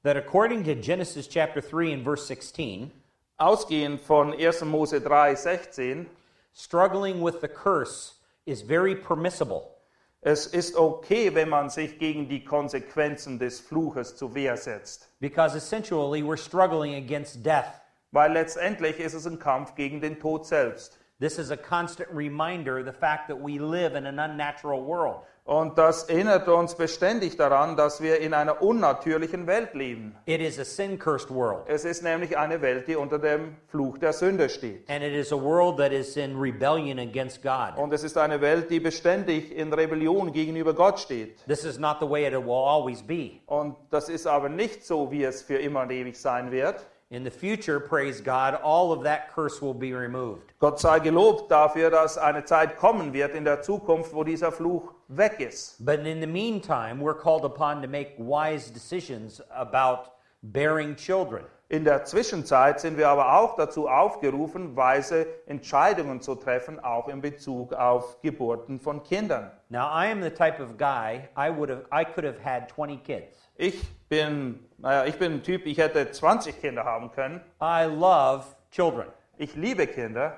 That 0.04 0.18
according 0.18 0.64
to 0.64 0.76
Genesis 0.76 1.28
chapter 1.28 1.62
3 1.62 1.94
and 1.94 2.04
verse 2.04 2.26
16, 2.28 2.92
Ausgehend 3.40 4.00
von 4.00 4.38
1. 4.38 4.68
Mose 4.68 5.00
3, 5.00 5.34
16, 5.36 6.08
struggling 6.54 7.22
with 7.22 7.42
the 7.42 7.48
curse 7.48 8.16
is 8.46 8.62
very 8.62 8.96
permissible. 8.96 9.80
es 10.22 10.48
ist 10.48 10.76
okay, 10.76 11.34
wenn 11.34 11.50
man 11.50 11.70
sich 11.70 11.98
gegen 11.98 12.28
die 12.28 12.44
Konsequenzen 12.44 13.40
des 13.40 13.60
Fluches 13.60 14.16
zu 14.18 14.36
Wehr 14.36 14.58
setzt. 14.58 15.08
Because 15.22 15.56
essentially 15.56 16.22
we're 16.22 16.38
struggling 16.38 16.96
against 16.96 17.42
death. 17.42 17.82
Weil 18.12 18.34
letztendlich 18.34 19.00
ist 19.00 19.14
es 19.14 19.26
ein 19.26 19.40
Kampf 19.40 19.76
gegen 19.76 20.02
den 20.02 20.20
Tod 20.20 20.46
selbst. 20.46 20.98
This 21.20 21.38
is 21.38 21.52
a 21.52 21.58
constant 21.58 22.10
reminder 22.12 22.80
of 22.80 22.86
the 22.86 22.94
fact 22.94 23.28
that 23.28 23.40
we 23.40 23.60
live 23.60 23.96
in 23.96 24.06
an 24.06 24.20
unnatural 24.20 24.82
world. 24.82 25.24
Und 25.50 25.80
das 25.80 26.04
erinnert 26.04 26.48
uns 26.48 26.76
beständig 26.76 27.36
daran, 27.36 27.76
dass 27.76 28.04
wir 28.04 28.20
in 28.20 28.36
einer 28.36 28.62
unnatürlichen 28.62 29.48
Welt 29.48 29.74
leben. 29.74 30.16
It 30.28 30.42
is 30.42 30.60
a 30.60 30.64
sin 30.64 31.00
cursed 31.00 31.34
world. 31.34 31.64
Es 31.66 31.86
ist 31.86 32.04
nämlich 32.04 32.38
eine 32.38 32.62
Welt, 32.62 32.88
die 32.88 32.96
unter 32.96 33.18
dem 33.18 33.56
Fluch 33.66 33.98
der 33.98 34.14
Sünde 34.14 34.48
steht. 34.48 34.88
And 34.88 35.02
it 35.04 35.12
is 35.12 35.34
a 35.34 35.36
world 35.36 35.78
that 35.78 35.92
is 35.92 36.18
in 36.18 36.40
rebellion 36.40 37.00
against 37.00 37.42
God. 37.42 37.76
Und 37.78 37.92
es 37.94 38.04
ist 38.04 38.16
eine 38.16 38.42
Welt, 38.42 38.70
die 38.70 38.80
beständig 38.80 39.52
in 39.52 39.74
Rebellion 39.74 40.32
gegenüber 40.34 40.76
Gott 40.76 41.00
steht. 41.00 41.44
This 41.48 41.64
is 41.64 41.80
not 41.80 41.98
the 42.00 42.08
way 42.08 42.28
it 42.28 42.34
will 42.34 42.52
always 42.52 43.02
be. 43.02 43.40
Und 43.48 43.76
das 43.90 44.08
ist 44.08 44.28
aber 44.28 44.50
nicht 44.50 44.86
so, 44.86 45.10
wie 45.10 45.24
es 45.24 45.42
für 45.42 45.58
immer 45.58 45.82
und 45.82 45.92
ewig 45.92 46.16
sein 46.16 46.52
wird. 46.52 46.86
In 47.10 47.24
the 47.24 47.32
future, 47.32 47.80
praise 47.80 48.22
God, 48.22 48.54
all 48.62 48.92
of 48.92 49.04
that 49.04 49.34
curse 49.34 49.64
will 49.64 49.74
be 49.74 49.96
removed. 49.96 50.54
Gott 50.60 50.80
sei 50.80 51.00
gelobt 51.00 51.50
dafür, 51.50 51.90
dass 51.90 52.20
eine 52.20 52.44
Zeit 52.44 52.78
kommen 52.78 53.14
wird 53.14 53.34
in 53.34 53.46
der 53.46 53.64
Zukunft, 53.64 54.14
wo 54.14 54.24
dieser 54.24 54.52
Fluch 54.52 54.94
weg 55.10 55.40
ist. 55.40 55.84
But 55.84 56.06
in 56.06 56.22
the 56.22 56.28
meantime, 56.28 57.02
we're 57.02 57.20
called 57.20 57.44
upon 57.44 57.82
to 57.82 57.88
make 57.88 58.14
wise 58.18 58.72
decisions 58.72 59.42
about 59.50 60.12
bearing 60.42 60.96
children. 60.96 61.44
In 61.72 61.84
der 61.84 62.04
Zwischenzeit 62.04 62.80
sind 62.80 62.98
wir 62.98 63.10
aber 63.10 63.38
auch 63.38 63.56
dazu 63.56 63.88
aufgerufen, 63.88 64.76
weise 64.76 65.28
Entscheidungen 65.46 66.20
zu 66.20 66.34
treffen, 66.34 66.80
auch 66.80 67.08
in 67.08 67.22
Bezug 67.22 67.74
auf 67.74 68.20
Geburten 68.22 68.80
von 68.80 69.04
Kindern. 69.04 69.52
Now, 69.70 69.86
I 69.86 70.12
am 70.12 70.24
the 70.24 70.32
type 70.32 70.60
of 70.60 70.78
guy 70.78 71.30
I 71.38 71.56
would 71.56 71.70
have 71.70 71.84
I 71.92 72.04
could 72.04 72.26
have 72.26 72.40
had 72.44 72.70
20 72.70 73.04
kids. 73.04 73.38
Ich 73.56 73.88
bin, 74.08 74.66
naja, 74.80 75.06
ich 75.06 75.20
bin 75.20 75.34
ein 75.34 75.44
Typ, 75.44 75.68
ich 75.68 75.78
hätte 75.78 76.10
20 76.10 76.60
Kinder 76.60 76.86
haben 76.86 77.12
können. 77.12 77.40
I 77.62 77.84
love 77.86 78.46
children. 78.72 79.08
Ich 79.38 79.56
liebe 79.56 79.86
Kinder. 79.86 80.38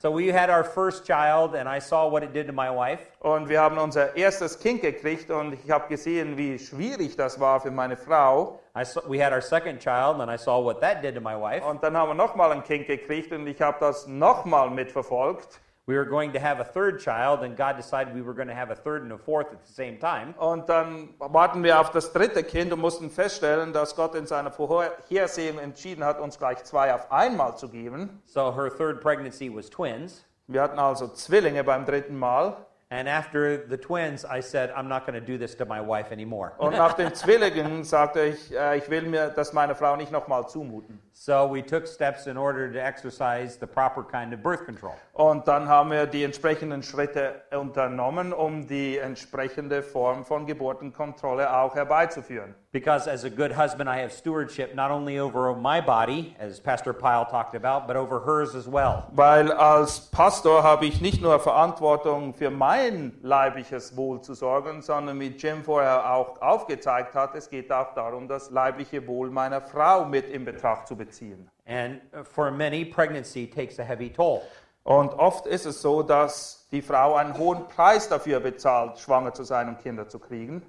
So 0.00 0.12
we 0.12 0.28
had 0.28 0.48
our 0.48 0.62
first 0.62 1.04
child 1.04 1.56
and 1.56 1.68
I 1.68 1.80
saw 1.80 2.06
what 2.06 2.22
it 2.22 2.32
did 2.32 2.46
to 2.46 2.52
my 2.52 2.70
wife. 2.70 3.00
Und 3.20 3.48
wir 3.48 3.60
haben 3.60 3.78
unser 3.78 4.14
erstes 4.14 4.56
Kind 4.60 4.80
gekriegt 4.80 5.28
und 5.28 5.54
ich 5.54 5.72
habe 5.72 5.88
gesehen, 5.88 6.36
wie 6.36 6.56
schwierig 6.56 7.16
das 7.16 7.40
war 7.40 7.60
für 7.60 7.72
meine 7.72 7.96
Frau. 7.96 8.60
I 8.76 8.84
saw, 8.84 9.00
we 9.08 9.18
had 9.18 9.32
our 9.32 9.40
second 9.40 9.80
child 9.80 10.20
and 10.20 10.30
I 10.30 10.36
saw 10.38 10.62
what 10.62 10.80
that 10.82 11.02
did 11.02 11.16
to 11.16 11.20
my 11.20 11.34
wife. 11.34 11.66
Und 11.66 11.82
dann 11.82 11.96
haben 11.96 12.10
wir 12.10 12.14
nochmal 12.14 12.52
ein 12.52 12.62
Kind 12.62 12.86
gekriegt 12.86 13.32
und 13.32 13.48
ich 13.48 13.60
habe 13.60 13.78
das 13.80 14.06
nochmal 14.06 14.70
mitverfolgt. 14.70 15.58
We 15.88 15.96
were 15.96 16.04
going 16.04 16.34
to 16.34 16.38
have 16.38 16.60
a 16.60 16.64
third 16.64 17.00
child 17.00 17.42
and 17.42 17.56
God 17.56 17.78
decided 17.78 18.14
we 18.14 18.20
were 18.20 18.34
going 18.34 18.48
to 18.48 18.54
have 18.54 18.70
a 18.70 18.74
third 18.74 19.04
and 19.04 19.10
a 19.10 19.16
fourth 19.16 19.46
at 19.54 19.64
the 19.64 19.72
same 19.72 19.98
time. 19.98 20.34
Und 20.36 20.68
dann 20.68 21.08
warten 21.18 21.62
wir 21.62 21.80
auf 21.80 21.92
das 21.92 22.12
dritte 22.12 22.44
Kind 22.44 22.74
und 22.74 22.80
mussten 22.80 23.08
feststellen, 23.08 23.72
dass 23.72 23.96
Gott 23.96 24.14
in 24.14 24.26
seiner 24.26 24.50
Vorhersehung 24.50 25.58
entschieden 25.58 26.04
hat, 26.04 26.20
uns 26.20 26.38
gleich 26.38 26.62
zwei 26.64 26.92
auf 26.92 27.10
einmal 27.10 27.56
zu 27.56 27.70
geben. 27.70 28.22
So 28.26 28.54
her 28.54 28.68
third 28.68 29.00
pregnancy 29.00 29.50
was 29.50 29.70
twins. 29.70 30.26
Wir 30.46 30.60
hatten 30.60 30.78
also 30.78 31.08
Zwillinge 31.08 31.64
beim 31.64 31.86
dritten 31.86 32.18
Mal. 32.18 32.54
And 32.90 33.06
after 33.06 33.66
the 33.68 33.76
twins, 33.76 34.24
I 34.24 34.40
said, 34.40 34.70
I'm 34.74 34.88
not 34.88 35.06
going 35.06 35.20
to 35.20 35.26
do 35.26 35.36
this 35.36 35.54
to 35.56 35.66
my 35.66 35.78
wife 35.78 36.10
anymore. 36.10 36.54
Und 36.56 36.72
nach 36.72 36.94
den 36.94 37.12
Zwillingen 37.14 37.84
sagte 37.84 38.24
ich, 38.24 38.50
äh, 38.50 38.78
ich 38.78 38.88
will 38.88 39.02
mir 39.02 39.28
das 39.28 39.52
meiner 39.52 39.74
Frau 39.74 39.94
nicht 39.94 40.10
nochmal 40.10 40.48
zumuten. 40.48 40.98
So 41.12 41.46
we 41.52 41.62
took 41.62 41.86
steps 41.86 42.26
in 42.26 42.38
order 42.38 42.72
to 42.72 42.78
exercise 42.78 43.58
the 43.60 43.66
proper 43.66 44.02
kind 44.02 44.32
of 44.32 44.42
birth 44.42 44.64
control. 44.64 44.94
Und 45.12 45.46
dann 45.46 45.68
haben 45.68 45.90
wir 45.90 46.06
die 46.06 46.24
entsprechenden 46.24 46.82
Schritte 46.82 47.42
unternommen, 47.50 48.32
um 48.32 48.66
die 48.66 48.96
entsprechende 48.96 49.82
Form 49.82 50.24
von 50.24 50.46
Geburtenkontrolle 50.46 51.54
auch 51.54 51.74
herbeizuführen. 51.74 52.54
Because 52.70 53.08
as 53.08 53.24
a 53.24 53.30
good 53.30 53.52
husband, 53.52 53.88
I 53.88 54.00
have 54.00 54.12
stewardship 54.12 54.74
not 54.74 54.90
only 54.90 55.18
over 55.18 55.54
my 55.56 55.80
body, 55.80 56.36
as 56.38 56.60
Pastor 56.60 56.92
Pyle 56.92 57.24
talked 57.24 57.54
about, 57.54 57.86
but 57.86 57.96
over 57.96 58.20
hers 58.20 58.54
as 58.54 58.68
well. 58.68 59.10
Weil 59.12 59.50
als 59.52 60.00
Pastor 60.10 60.62
habe 60.62 60.84
ich 60.84 61.00
nicht 61.00 61.22
nur 61.22 61.40
Verantwortung 61.40 62.34
für 62.34 62.50
mein 62.50 63.14
leibliches 63.22 63.96
Wohl 63.96 64.20
zu 64.20 64.34
sorgen, 64.34 64.82
sondern 64.82 65.18
wie 65.18 65.28
Jim 65.28 65.64
vorher 65.64 66.12
auch 66.12 66.42
aufgezeigt 66.42 67.14
hat, 67.14 67.34
es 67.34 67.48
geht 67.48 67.72
auch 67.72 67.94
darum, 67.94 68.28
das 68.28 68.50
leibliche 68.50 69.06
Wohl 69.06 69.30
meiner 69.30 69.62
Frau 69.62 70.04
mit 70.04 70.28
in 70.28 70.44
Betracht 70.44 70.88
zu 70.88 70.94
beziehen. 70.94 71.48
And 71.64 72.02
for 72.24 72.50
many, 72.50 72.84
pregnancy 72.84 73.48
takes 73.48 73.78
a 73.78 73.82
heavy 73.82 74.12
toll. 74.12 74.42
Und 74.84 75.14
oft 75.14 75.46
ist 75.46 75.64
es 75.64 75.80
so, 75.80 76.02
dass 76.02 76.66
die 76.70 76.82
Frau 76.82 77.14
einen 77.14 77.38
hohen 77.38 77.66
Preis 77.68 78.10
dafür 78.10 78.40
bezahlt, 78.40 78.98
schwanger 78.98 79.32
zu 79.32 79.42
sein 79.42 79.68
und 79.68 79.78
Kinder 79.78 80.06
zu 80.06 80.18
kriegen. 80.18 80.62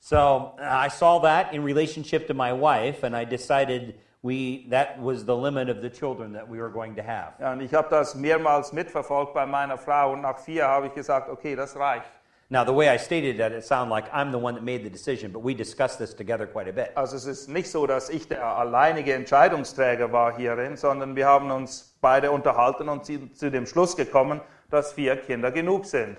So 0.00 0.54
uh, 0.58 0.62
I 0.62 0.88
saw 0.88 1.18
that 1.20 1.52
in 1.52 1.62
relationship 1.62 2.26
to 2.28 2.34
my 2.34 2.52
wife, 2.52 3.02
and 3.04 3.16
I 3.16 3.24
decided 3.24 3.94
we 4.22 4.66
that 4.70 5.00
was 5.00 5.24
the 5.24 5.36
limit 5.36 5.68
of 5.68 5.80
the 5.80 5.90
children 5.90 6.32
that 6.32 6.48
we 6.48 6.58
were 6.58 6.70
going 6.70 6.94
to 6.96 7.02
have. 7.02 7.34
Ja, 7.40 7.52
und 7.52 7.60
ich 7.60 7.72
habe 7.74 7.88
das 7.90 8.14
mehrmals 8.14 8.72
mitverfolgt 8.72 9.34
bei 9.34 9.46
meiner 9.46 9.78
Frau 9.78 10.12
und 10.12 10.22
nach 10.22 10.38
vier 10.38 10.66
habe 10.66 10.88
ich 10.88 10.94
gesagt, 10.94 11.28
okay, 11.28 11.54
das 11.54 11.76
reicht. 11.76 12.10
Now, 12.50 12.64
the 12.64 12.72
way 12.72 12.88
I 12.88 12.96
stated 12.96 13.36
that, 13.38 13.52
it 13.52 13.62
sounded 13.62 13.90
like 13.90 14.10
I'm 14.10 14.30
the 14.30 14.38
one 14.38 14.54
that 14.54 14.64
made 14.64 14.82
the 14.82 14.88
decision, 14.88 15.32
but 15.32 15.40
we 15.40 15.52
discussed 15.52 15.98
this 15.98 16.14
together 16.14 16.46
quite 16.46 16.66
a 16.66 16.72
bit. 16.72 16.92
Also 16.94 17.16
es 17.16 17.26
ist 17.26 17.48
nicht 17.48 17.70
so, 17.70 17.86
dass 17.86 18.08
ich 18.08 18.26
der 18.26 18.42
alleinige 18.42 19.12
Entscheidungsträger 19.12 20.12
war 20.12 20.34
hierin, 20.34 20.78
sondern 20.78 21.14
wir 21.14 21.26
haben 21.26 21.50
uns 21.50 21.94
beide 22.00 22.30
unterhalten 22.30 22.88
und 22.88 23.04
zu 23.04 23.30
zu 23.32 23.50
dem 23.50 23.66
Schluss 23.66 23.96
gekommen, 23.96 24.40
dass 24.70 24.94
vier 24.94 25.16
Kinder 25.16 25.50
genug 25.50 25.84
sind. 25.84 26.16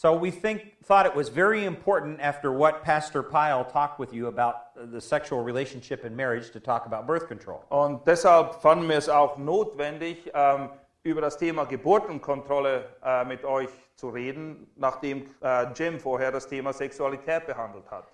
So 0.00 0.14
we 0.14 0.30
think 0.30 0.76
thought 0.84 1.06
it 1.06 1.16
was 1.16 1.28
very 1.28 1.64
important 1.64 2.20
after 2.20 2.52
what 2.52 2.84
Pastor 2.84 3.20
Pyle 3.20 3.64
talked 3.64 3.98
with 3.98 4.14
you 4.14 4.28
about 4.28 4.54
uh, 4.76 4.86
the 4.86 5.00
sexual 5.00 5.42
relationship 5.42 6.04
in 6.04 6.14
marriage 6.14 6.52
to 6.52 6.60
talk 6.60 6.86
about 6.86 7.04
birth 7.04 7.26
control. 7.26 7.64
Und 7.68 8.06
deshalb 8.06 8.62
fanden 8.62 8.88
wir 8.88 8.96
es 8.96 9.08
auch 9.08 9.38
notwendig, 9.38 10.30
ähm, 10.34 10.68
über 11.02 11.20
das 11.20 11.36
Thema 11.36 11.64
Geburtenkontrolle 11.64 12.84
äh, 13.04 13.24
mit 13.24 13.44
euch 13.44 13.70
zu 13.96 14.10
reden, 14.10 14.68
nachdem 14.76 15.26
äh, 15.42 15.66
Jim 15.74 15.98
vorher 15.98 16.30
das 16.30 16.46
Thema 16.46 16.72
Sexualität 16.72 17.46
behandelt 17.46 17.90
hat. 17.90 18.04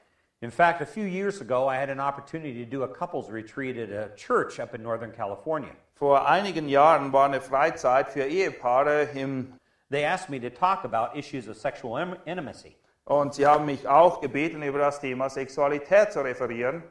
In 0.41 0.51
fact, 0.51 0.81
a 0.81 0.87
few 0.87 1.05
years 1.05 1.43
ago, 1.43 1.69
I 1.69 1.77
had 1.77 1.91
an 1.91 2.01
opportunity 2.01 2.65
to 2.65 2.71
do 2.71 2.85
a 2.85 2.89
couples 2.89 3.31
retreat 3.31 3.77
at 3.77 3.91
a 3.91 4.09
church 4.17 4.59
up 4.59 4.75
in 4.75 4.83
Northern 4.83 5.13
California. 5.13 5.73
Vor 5.97 6.27
einigen 6.27 6.67
Jahren 6.67 7.13
war 7.13 7.27
eine 7.27 7.43
Freizeit 7.43 8.09
für 8.09 8.25
Ehepaare 8.25 9.09
im, 9.15 9.53
They 9.91 10.05
asked 10.05 10.31
me 10.31 10.39
to 10.41 10.51
talk 10.51 10.85
about 10.85 11.17
issues 11.17 11.49
of 11.49 11.57
sexual 11.57 11.97
im- 11.99 12.17
intimacy. 12.27 12.77
und 13.07 13.35
sie 13.35 13.47
haben 13.47 13.67
mich 13.67 13.87
auch 13.87 14.21
gebeten, 14.21 14.63
über 14.63 14.79
das 14.79 15.01
Thema 15.01 15.29
Sexualität 15.29 16.13
zu 16.13 16.23
referieren. 16.23 16.83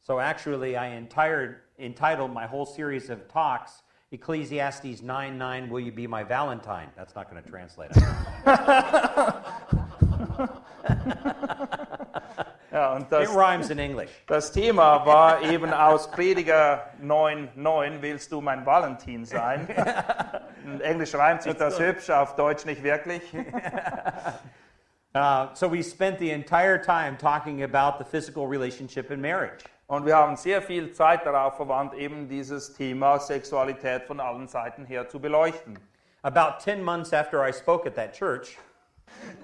So 0.00 0.18
actually, 0.18 0.76
I 0.76 0.86
entired, 0.96 1.56
entitled 1.78 2.32
my 2.32 2.46
whole 2.46 2.64
series 2.64 3.10
of 3.10 3.28
talks 3.28 3.82
Ecclesiastes 4.10 5.02
9 5.02 5.36
9, 5.36 5.68
Will 5.68 5.80
You 5.80 5.92
Be 5.92 6.06
My 6.06 6.24
Valentine? 6.24 6.88
That's 6.96 7.14
not 7.14 7.28
going 7.30 7.42
to 7.42 7.50
translate. 7.50 7.90
Ja, 12.78 12.92
und 12.92 13.02
it 13.02 13.10
das, 13.10 13.34
rhymes 13.34 13.70
in 13.70 13.80
English. 13.80 14.08
das 14.28 14.52
Thema 14.52 15.04
war 15.04 15.42
eben 15.42 15.72
aus 15.72 16.08
Prediger 16.08 16.86
9,9, 17.02 18.00
willst 18.00 18.30
du 18.30 18.40
mein 18.40 18.64
Valentin 18.64 19.24
sein? 19.24 19.66
In 20.64 20.80
Englisch 20.80 21.12
reimt 21.12 21.42
sich 21.42 21.54
das 21.54 21.80
hübsch, 21.80 22.08
auf 22.08 22.36
Deutsch 22.36 22.64
nicht 22.64 22.82
wirklich. 22.84 23.22
Uh, 25.14 25.48
so 25.54 25.66
we 25.66 25.82
spent 25.82 26.18
the 26.18 26.30
entire 26.30 26.78
time 26.78 27.16
talking 27.16 27.62
about 27.62 27.98
the 27.98 28.04
physical 28.04 28.46
relationship 28.46 29.10
in 29.10 29.20
marriage. 29.20 29.64
Und 29.86 30.04
wir 30.04 30.14
haben 30.14 30.36
sehr 30.36 30.60
viel 30.60 30.92
Zeit 30.92 31.24
darauf 31.24 31.56
verwandt, 31.56 31.94
eben 31.94 32.28
dieses 32.28 32.74
Thema 32.74 33.18
Sexualität 33.18 34.04
von 34.04 34.20
allen 34.20 34.46
Seiten 34.46 34.84
her 34.84 35.08
zu 35.08 35.18
beleuchten. 35.18 35.78
About 36.22 36.60
10 36.60 36.82
months 36.82 37.12
after 37.14 37.42
I 37.42 37.52
spoke 37.52 37.88
at 37.88 37.94
that 37.96 38.12
church, 38.12 38.58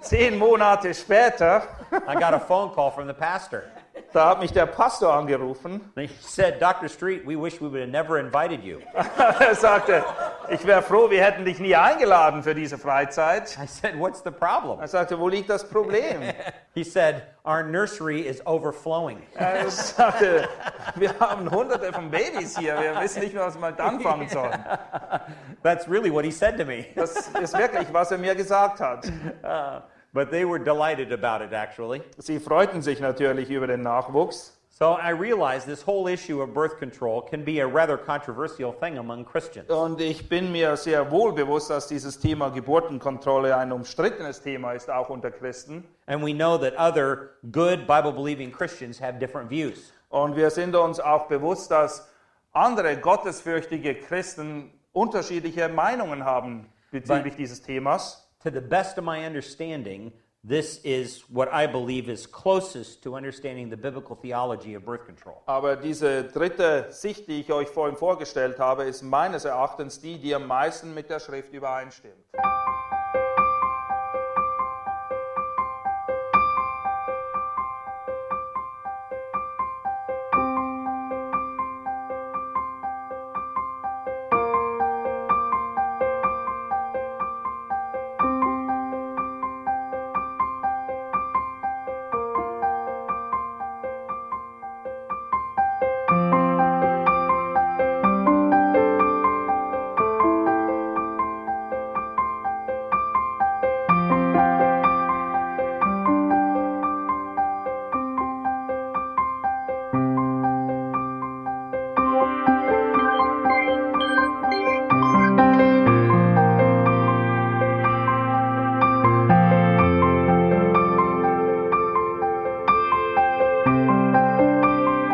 Zehn 0.02 0.38
Monate 0.38 0.92
später 0.94 1.62
I 2.06 2.14
got 2.14 2.34
a 2.34 2.40
phone 2.40 2.70
call 2.74 2.90
from 2.90 3.06
the 3.06 3.14
pastor. 3.14 3.70
Da 4.12 4.30
hat 4.30 4.40
mich 4.40 4.52
der 4.52 4.66
Pastor 4.66 5.12
angerufen. 5.12 5.80
He 5.96 6.08
said, 6.20 6.60
Dr. 6.60 6.88
Street, 6.88 7.26
we 7.26 7.36
wish 7.36 7.60
we 7.60 7.68
would 7.68 7.80
have 7.80 7.90
never 7.90 8.18
invited 8.18 8.62
you. 8.62 8.80
Er 9.40 9.54
sagte, 9.56 10.04
ich 10.48 10.64
wäre 10.64 10.82
froh, 10.82 11.10
wir 11.10 11.22
hätten 11.24 11.44
dich 11.44 11.58
nie 11.58 11.74
eingeladen 11.74 12.42
für 12.42 12.54
diese 12.54 12.78
Freizeit. 12.78 13.58
I 13.60 13.66
said, 13.66 13.98
What's 13.98 14.22
the 14.22 14.30
problem? 14.30 14.78
Er 14.80 14.88
sagte, 14.88 15.18
wo 15.18 15.28
liegt 15.28 15.50
das 15.50 15.68
Problem? 15.68 16.22
He 16.74 16.84
said, 16.84 17.22
Our 17.44 17.62
nursery 17.62 18.20
is 18.20 18.44
overflowing. 18.46 19.22
Er 19.34 19.68
sagte, 19.70 20.48
wir 20.94 21.18
haben 21.18 21.50
hunderte 21.50 21.92
von 21.92 22.10
Babys 22.10 22.56
hier, 22.56 22.80
wir 22.80 23.00
wissen 23.00 23.20
nicht 23.20 23.34
mehr, 23.34 23.46
was 23.46 23.60
wir 23.60 23.80
anfangen 23.80 24.28
sollen. 24.28 24.64
That's 25.62 25.88
really 25.88 26.12
what 26.12 26.24
he 26.24 26.30
said 26.30 26.56
to 26.58 26.64
me. 26.64 26.86
Das 26.94 27.28
ist 27.28 27.58
wirklich, 27.58 27.92
was 27.92 28.10
er 28.10 28.18
mir 28.18 28.34
gesagt 28.34 28.80
hat. 28.80 29.06
Uh, 29.42 29.80
but 30.14 30.30
they 30.30 30.46
were 30.46 30.58
delighted 30.58 31.12
about 31.12 31.42
it, 31.44 31.52
actually. 31.52 32.00
Sie 32.18 32.38
freuten 32.38 32.80
sich 32.80 33.00
natürlich 33.00 33.50
über 33.50 33.66
den 33.66 33.82
Nachwuchs. 33.82 34.52
So 34.76 34.94
I 34.94 35.10
realized 35.10 35.68
this 35.68 35.82
whole 35.82 36.08
issue 36.08 36.42
of 36.42 36.52
birth 36.52 36.78
control 36.78 37.22
can 37.22 37.44
be 37.44 37.60
a 37.60 37.66
rather 37.66 37.96
controversial 37.96 38.72
thing 38.72 38.98
among 38.98 39.24
Christians. 39.24 39.70
Und 39.70 40.00
ich 40.00 40.28
bin 40.28 40.50
mir 40.50 40.76
sehr 40.76 41.12
wohl 41.12 41.32
bewusst, 41.32 41.70
dass 41.70 41.86
dieses 41.86 42.18
Thema 42.18 42.48
Geburtenkontrolle 42.48 43.56
ein 43.56 43.70
umstrittenes 43.70 44.42
Thema 44.42 44.72
ist, 44.72 44.90
auch 44.90 45.10
unter 45.10 45.30
Christen. 45.30 45.84
And 46.06 46.24
we 46.24 46.32
know 46.32 46.58
that 46.58 46.74
other 46.76 47.34
good 47.52 47.86
Bible 47.86 48.12
believing 48.12 48.50
Christians 48.50 49.00
have 49.00 49.20
different 49.20 49.48
views. 49.48 49.92
Und 50.08 50.34
wir 50.34 50.50
sind 50.50 50.74
uns 50.74 50.98
auch 50.98 51.26
bewusst, 51.26 51.70
dass 51.70 52.08
andere 52.52 52.96
gottesfürchtige 52.96 53.94
Christen 53.94 54.72
unterschiedliche 54.92 55.68
Meinungen 55.68 56.24
haben 56.24 56.66
bezüglich 56.90 57.36
dieses 57.36 57.62
Themas. 57.62 58.23
To 58.44 58.50
the 58.50 58.60
best 58.60 58.98
of 58.98 59.04
my 59.04 59.24
understanding, 59.24 60.12
this 60.46 60.78
is 60.84 61.22
what 61.30 61.50
I 61.50 61.66
believe 61.66 62.10
is 62.10 62.26
closest 62.26 63.02
to 63.04 63.16
understanding 63.16 63.70
the 63.70 63.76
biblical 63.78 64.14
theology 64.16 64.74
of 64.74 64.84
birth 64.84 65.06
control. 65.06 65.40
Aber 65.46 65.76
diese 65.76 66.24
dritte 66.24 66.88
Sicht, 66.90 67.26
die 67.26 67.40
ich 67.40 67.50
euch 67.50 67.68
vorhin 67.68 67.96
vorgestellt 67.96 68.58
habe, 68.58 68.84
ist 68.84 69.00
meines 69.00 69.46
Erachtens 69.46 69.98
die, 69.98 70.18
die 70.18 70.34
am 70.34 70.46
meisten 70.46 70.92
mit 70.92 71.08
der 71.08 71.20
Schrift 71.20 71.54
übereinstimmt. 71.54 72.22